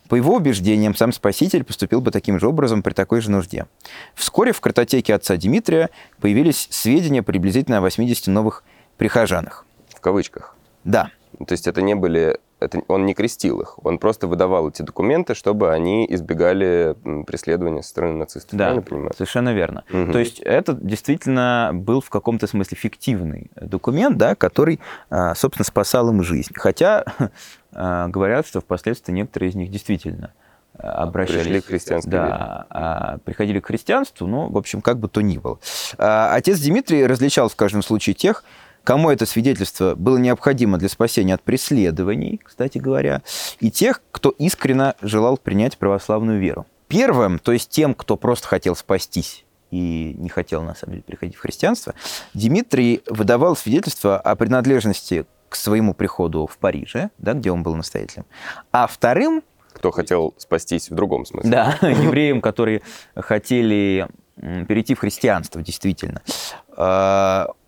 По 0.09 0.15
его 0.15 0.35
убеждениям, 0.35 0.95
сам 0.95 1.11
Спаситель 1.11 1.63
поступил 1.63 1.99
бы 1.99 2.11
таким 2.11 2.39
же 2.39 2.47
образом 2.47 2.83
при 2.83 2.93
такой 2.93 3.21
же 3.21 3.31
нужде. 3.31 3.65
Вскоре 4.13 4.51
в 4.51 4.61
картотеке 4.61 5.15
отца 5.15 5.35
Дмитрия 5.35 5.89
появились 6.21 6.67
сведения 6.69 7.23
приблизительно 7.23 7.79
о 7.79 7.81
80 7.81 8.27
новых 8.27 8.63
прихожанах. 8.97 9.65
В 9.89 9.99
кавычках. 10.01 10.55
Да, 10.83 11.09
То 11.39 11.53
есть 11.53 11.65
это 11.65 11.81
не 11.81 11.95
были... 11.95 12.39
Это, 12.65 12.81
он 12.87 13.05
не 13.05 13.13
крестил 13.13 13.61
их, 13.61 13.77
он 13.85 13.99
просто 13.99 14.27
выдавал 14.27 14.69
эти 14.69 14.81
документы, 14.81 15.35
чтобы 15.35 15.71
они 15.71 16.05
избегали 16.09 16.95
преследования 17.25 17.83
со 17.83 17.89
стороны 17.89 18.17
нацистов. 18.17 18.57
Да, 18.57 18.81
понимаю? 18.81 19.11
совершенно 19.15 19.53
верно. 19.53 19.83
Мгм. 19.89 20.11
То 20.11 20.19
есть 20.19 20.39
это 20.39 20.73
действительно 20.73 21.71
был 21.73 22.01
в 22.01 22.09
каком-то 22.09 22.47
смысле 22.47 22.77
фиктивный 22.77 23.51
документ, 23.55 24.17
да, 24.17 24.35
который, 24.35 24.79
а, 25.09 25.35
собственно, 25.35 25.65
спасал 25.65 26.09
им 26.09 26.23
жизнь. 26.23 26.53
Хотя 26.55 27.05
а, 27.73 28.07
говорят, 28.07 28.47
что 28.47 28.61
впоследствии 28.61 29.13
некоторые 29.13 29.51
из 29.51 29.55
них 29.55 29.69
действительно 29.69 30.33
обращались... 30.77 31.43
Пришли 31.43 31.61
к 31.61 31.65
христианской 31.65 32.11
вере. 32.11 32.27
Да, 32.27 32.65
а, 32.69 33.17
приходили 33.19 33.59
к 33.59 33.67
христианству, 33.67 34.27
ну, 34.27 34.49
в 34.49 34.57
общем, 34.57 34.81
как 34.81 34.99
бы 34.99 35.07
то 35.07 35.21
ни 35.21 35.37
было. 35.37 35.59
А, 35.97 36.33
Отец 36.33 36.59
Дмитрий 36.59 37.05
различал 37.05 37.49
в 37.49 37.55
каждом 37.55 37.81
случае 37.81 38.13
тех, 38.13 38.43
кому 38.85 39.09
это 39.09 39.25
свидетельство 39.25 39.95
было 39.95 40.17
необходимо 40.17 40.77
для 40.77 40.87
спасения 40.87 41.33
от 41.33 41.41
преследований, 41.41 42.39
кстати 42.41 42.77
говоря, 42.77 43.23
и 43.59 43.69
тех, 43.69 44.01
кто 44.11 44.29
искренне 44.29 44.93
желал 45.01 45.37
принять 45.37 45.77
православную 45.77 46.39
веру. 46.39 46.65
Первым, 46.87 47.39
то 47.39 47.51
есть 47.51 47.69
тем, 47.69 47.93
кто 47.93 48.15
просто 48.15 48.47
хотел 48.47 48.75
спастись 48.75 49.43
и 49.71 50.15
не 50.17 50.29
хотел, 50.29 50.61
на 50.61 50.75
самом 50.75 50.93
деле, 50.93 51.03
переходить 51.03 51.35
в 51.35 51.39
христианство, 51.39 51.95
Дмитрий 52.33 53.01
выдавал 53.09 53.55
свидетельство 53.55 54.17
о 54.17 54.35
принадлежности 54.35 55.25
к 55.49 55.55
своему 55.55 55.93
приходу 55.93 56.47
в 56.47 56.57
Париже, 56.57 57.09
да, 57.17 57.33
где 57.33 57.51
он 57.51 57.63
был 57.63 57.75
настоятелем. 57.75 58.25
А 58.71 58.87
вторым 58.87 59.43
Кто 59.73 59.91
хотел 59.91 60.33
спастись 60.37 60.89
в 60.89 60.95
другом 60.95 61.25
смысле. 61.25 61.49
да, 61.49 61.77
евреям, 61.81 62.39
которые 62.39 62.81
хотели 63.15 64.07
перейти 64.35 64.95
в 64.95 64.99
христианство, 64.99 65.61
действительно. 65.61 66.21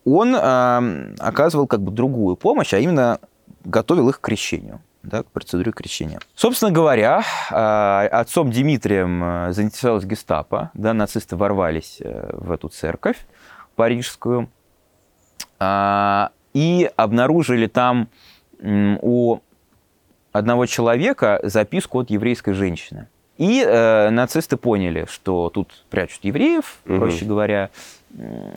Он 0.10 0.36
а, 0.36 0.82
оказывал 1.20 1.68
как 1.68 1.82
бы 1.82 1.92
другую 1.92 2.38
помощь, 2.38 2.74
а 2.74 2.80
именно 2.80 3.20
готовил 3.66 4.08
их 4.08 4.22
к 4.22 4.24
крещению 4.24 4.80
да, 5.04 5.24
к 5.24 5.32
процедуре 5.32 5.72
крещения. 5.72 6.20
Собственно 6.36 6.72
говоря, 6.72 7.24
а, 7.52 8.08
отцом 8.12 8.52
Дмитрием 8.52 9.22
а, 9.24 9.52
заинтересовалась 9.52 10.06
гестапо, 10.06 10.72
да, 10.74 10.94
нацисты 10.94 11.36
ворвались 11.36 11.98
э, 12.00 12.30
в 12.34 12.52
эту 12.52 12.70
церковь 12.70 13.26
парижскую 13.76 14.50
а, 15.60 16.32
и 16.54 16.90
обнаружили 16.96 17.68
там 17.68 18.10
у 18.60 19.40
одного 20.32 20.66
человека 20.66 21.40
записку 21.44 22.00
от 22.00 22.10
еврейской 22.10 22.54
женщины. 22.54 23.08
И 23.38 23.64
э, 23.66 24.10
нацисты 24.10 24.58
поняли, 24.58 25.06
что 25.10 25.50
тут 25.50 25.84
прячут 25.90 26.24
евреев, 26.24 26.78
Мгм. 26.86 27.00
проще 27.00 27.26
говоря. 27.26 27.70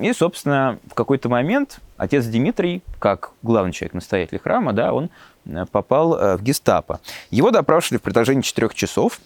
И, 0.01 0.13
собственно, 0.13 0.79
в 0.91 0.95
какой-то 0.95 1.29
момент 1.29 1.81
отец 1.97 2.25
Дмитрий, 2.27 2.83
как 2.99 3.33
главный 3.43 3.73
человек, 3.73 3.95
настоятель 3.95 4.39
храма, 4.39 4.73
да, 4.73 4.93
он 4.93 5.11
э, 5.47 5.65
попал 5.71 6.15
э, 6.17 6.37
в 6.37 6.43
гестапо. 6.43 7.01
Его 7.31 7.51
допрашивали 7.51 7.99
в 7.99 8.03
продолжении 8.03 8.43
четырех 8.43 8.75
часов 8.75 9.21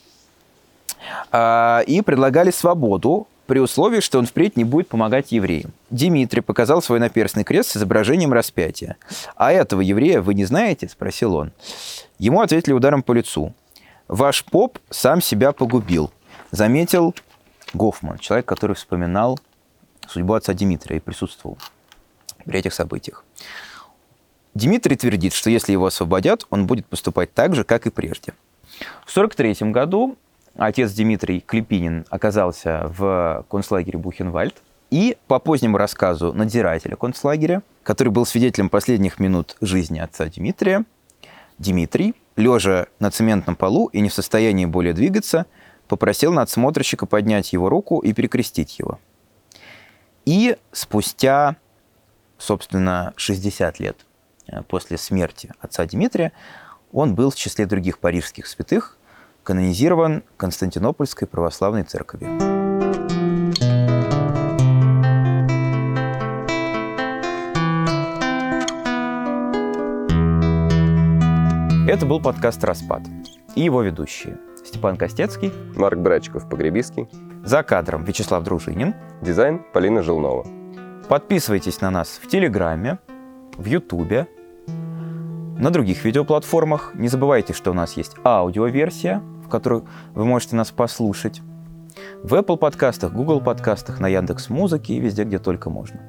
а, 1.30 1.82
и 1.86 2.00
предлагали 2.00 2.50
свободу 2.50 3.26
при 3.46 3.58
условии, 3.58 4.00
что 4.00 4.18
он 4.18 4.26
впредь 4.26 4.56
не 4.56 4.64
будет 4.64 4.88
помогать 4.88 5.30
евреям. 5.32 5.72
Дмитрий 5.90 6.40
показал 6.40 6.80
свой 6.80 6.98
наперстный 6.98 7.44
крест 7.44 7.70
с 7.72 7.76
изображением 7.76 8.32
распятия. 8.32 8.96
«А 9.36 9.52
этого 9.52 9.82
еврея 9.82 10.22
вы 10.22 10.32
не 10.34 10.46
знаете?»– 10.46 10.88
спросил 10.90 11.34
он. 11.34 11.52
Ему 12.18 12.40
ответили 12.40 12.72
ударом 12.72 13.02
по 13.02 13.12
лицу. 13.12 13.52
«Ваш 14.08 14.44
поп 14.44 14.78
сам 14.90 15.20
себя 15.20 15.52
погубил»,– 15.52 16.12
заметил 16.50 17.14
Гофман, 17.72 18.18
человек, 18.18 18.46
который 18.46 18.76
вспоминал 18.76 19.38
судьбу 20.08 20.34
отца 20.34 20.52
Дмитрия 20.52 20.98
и 20.98 21.00
присутствовал 21.00 21.58
при 22.44 22.58
этих 22.58 22.74
событиях. 22.74 23.24
Дмитрий 24.54 24.96
твердит, 24.96 25.32
что 25.32 25.50
если 25.50 25.72
его 25.72 25.86
освободят, 25.86 26.46
он 26.50 26.66
будет 26.66 26.86
поступать 26.86 27.32
так 27.32 27.54
же, 27.54 27.64
как 27.64 27.86
и 27.86 27.90
прежде. 27.90 28.34
В 29.04 29.16
1943 29.16 29.70
году 29.70 30.16
отец 30.56 30.92
Дмитрий 30.92 31.40
Клепинин 31.40 32.06
оказался 32.10 32.92
в 32.96 33.44
концлагере 33.50 33.98
Бухенвальд. 33.98 34.54
И 34.90 35.16
по 35.26 35.40
позднему 35.40 35.76
рассказу 35.76 36.32
надзирателя 36.32 36.94
концлагеря, 36.94 37.62
который 37.82 38.10
был 38.10 38.26
свидетелем 38.26 38.68
последних 38.68 39.18
минут 39.18 39.56
жизни 39.60 39.98
отца 39.98 40.26
Дмитрия, 40.26 40.84
Дмитрий, 41.58 42.14
лежа 42.36 42.86
на 42.98 43.10
цементном 43.10 43.56
полу 43.56 43.86
и 43.88 44.00
не 44.00 44.08
в 44.08 44.14
состоянии 44.14 44.64
более 44.64 44.92
двигаться, 44.92 45.46
попросил 45.88 46.32
надсмотрщика 46.32 47.06
поднять 47.06 47.52
его 47.52 47.68
руку 47.68 47.98
и 48.00 48.12
перекрестить 48.12 48.78
его. 48.78 48.98
И 50.24 50.56
спустя, 50.72 51.56
собственно, 52.38 53.12
60 53.16 53.78
лет 53.80 54.06
э, 54.46 54.62
после 54.62 54.96
смерти 54.96 55.52
отца 55.60 55.84
Дмитрия, 55.84 56.32
он 56.92 57.14
был 57.14 57.30
в 57.30 57.36
числе 57.36 57.66
других 57.66 57.98
парижских 57.98 58.46
святых 58.46 58.96
канонизирован 59.42 60.22
Константинопольской 60.36 61.28
православной 61.28 61.82
церковью. 61.82 62.53
Это 71.94 72.06
был 72.06 72.20
подкаст 72.20 72.64
«Распад» 72.64 73.02
и 73.54 73.60
его 73.60 73.80
ведущие 73.80 74.36
Степан 74.64 74.96
Костецкий, 74.96 75.52
Марк 75.76 75.96
Брачков, 75.96 76.48
Погребиский. 76.48 77.06
за 77.44 77.62
кадром 77.62 78.02
Вячеслав 78.02 78.42
Дружинин. 78.42 78.96
Дизайн 79.22 79.62
Полина 79.72 80.02
Жилнова. 80.02 80.44
Подписывайтесь 81.08 81.80
на 81.80 81.92
нас 81.92 82.18
в 82.20 82.26
Телеграме, 82.26 82.98
в 83.56 83.66
Ютубе, 83.66 84.26
на 85.56 85.70
других 85.70 86.04
видеоплатформах. 86.04 86.96
Не 86.96 87.06
забывайте, 87.06 87.52
что 87.52 87.70
у 87.70 87.74
нас 87.74 87.92
есть 87.92 88.16
аудиоверсия, 88.24 89.22
в 89.44 89.48
которой 89.48 89.84
вы 90.14 90.24
можете 90.24 90.56
нас 90.56 90.72
послушать. 90.72 91.42
В 92.24 92.34
Apple 92.34 92.56
подкастах, 92.56 93.12
Google 93.12 93.40
подкастах, 93.40 94.00
на 94.00 94.08
Яндекс 94.08 94.50
Музыке 94.50 94.94
и 94.94 94.98
везде, 94.98 95.22
где 95.22 95.38
только 95.38 95.70
можно. 95.70 96.00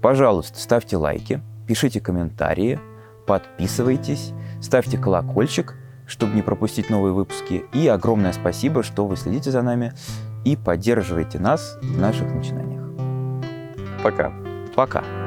Пожалуйста, 0.00 0.58
ставьте 0.58 0.96
лайки, 0.96 1.42
пишите 1.66 2.00
комментарии, 2.00 2.80
подписывайтесь, 3.26 4.32
ставьте 4.60 4.98
колокольчик, 4.98 5.74
чтобы 6.06 6.34
не 6.34 6.42
пропустить 6.42 6.90
новые 6.90 7.12
выпуски. 7.12 7.64
И 7.72 7.88
огромное 7.88 8.32
спасибо, 8.32 8.82
что 8.82 9.06
вы 9.06 9.16
следите 9.16 9.50
за 9.50 9.62
нами 9.62 9.92
и 10.44 10.56
поддерживаете 10.56 11.38
нас 11.38 11.78
в 11.82 11.98
наших 11.98 12.32
начинаниях. 12.32 12.84
Пока. 14.02 14.32
Пока. 14.76 15.23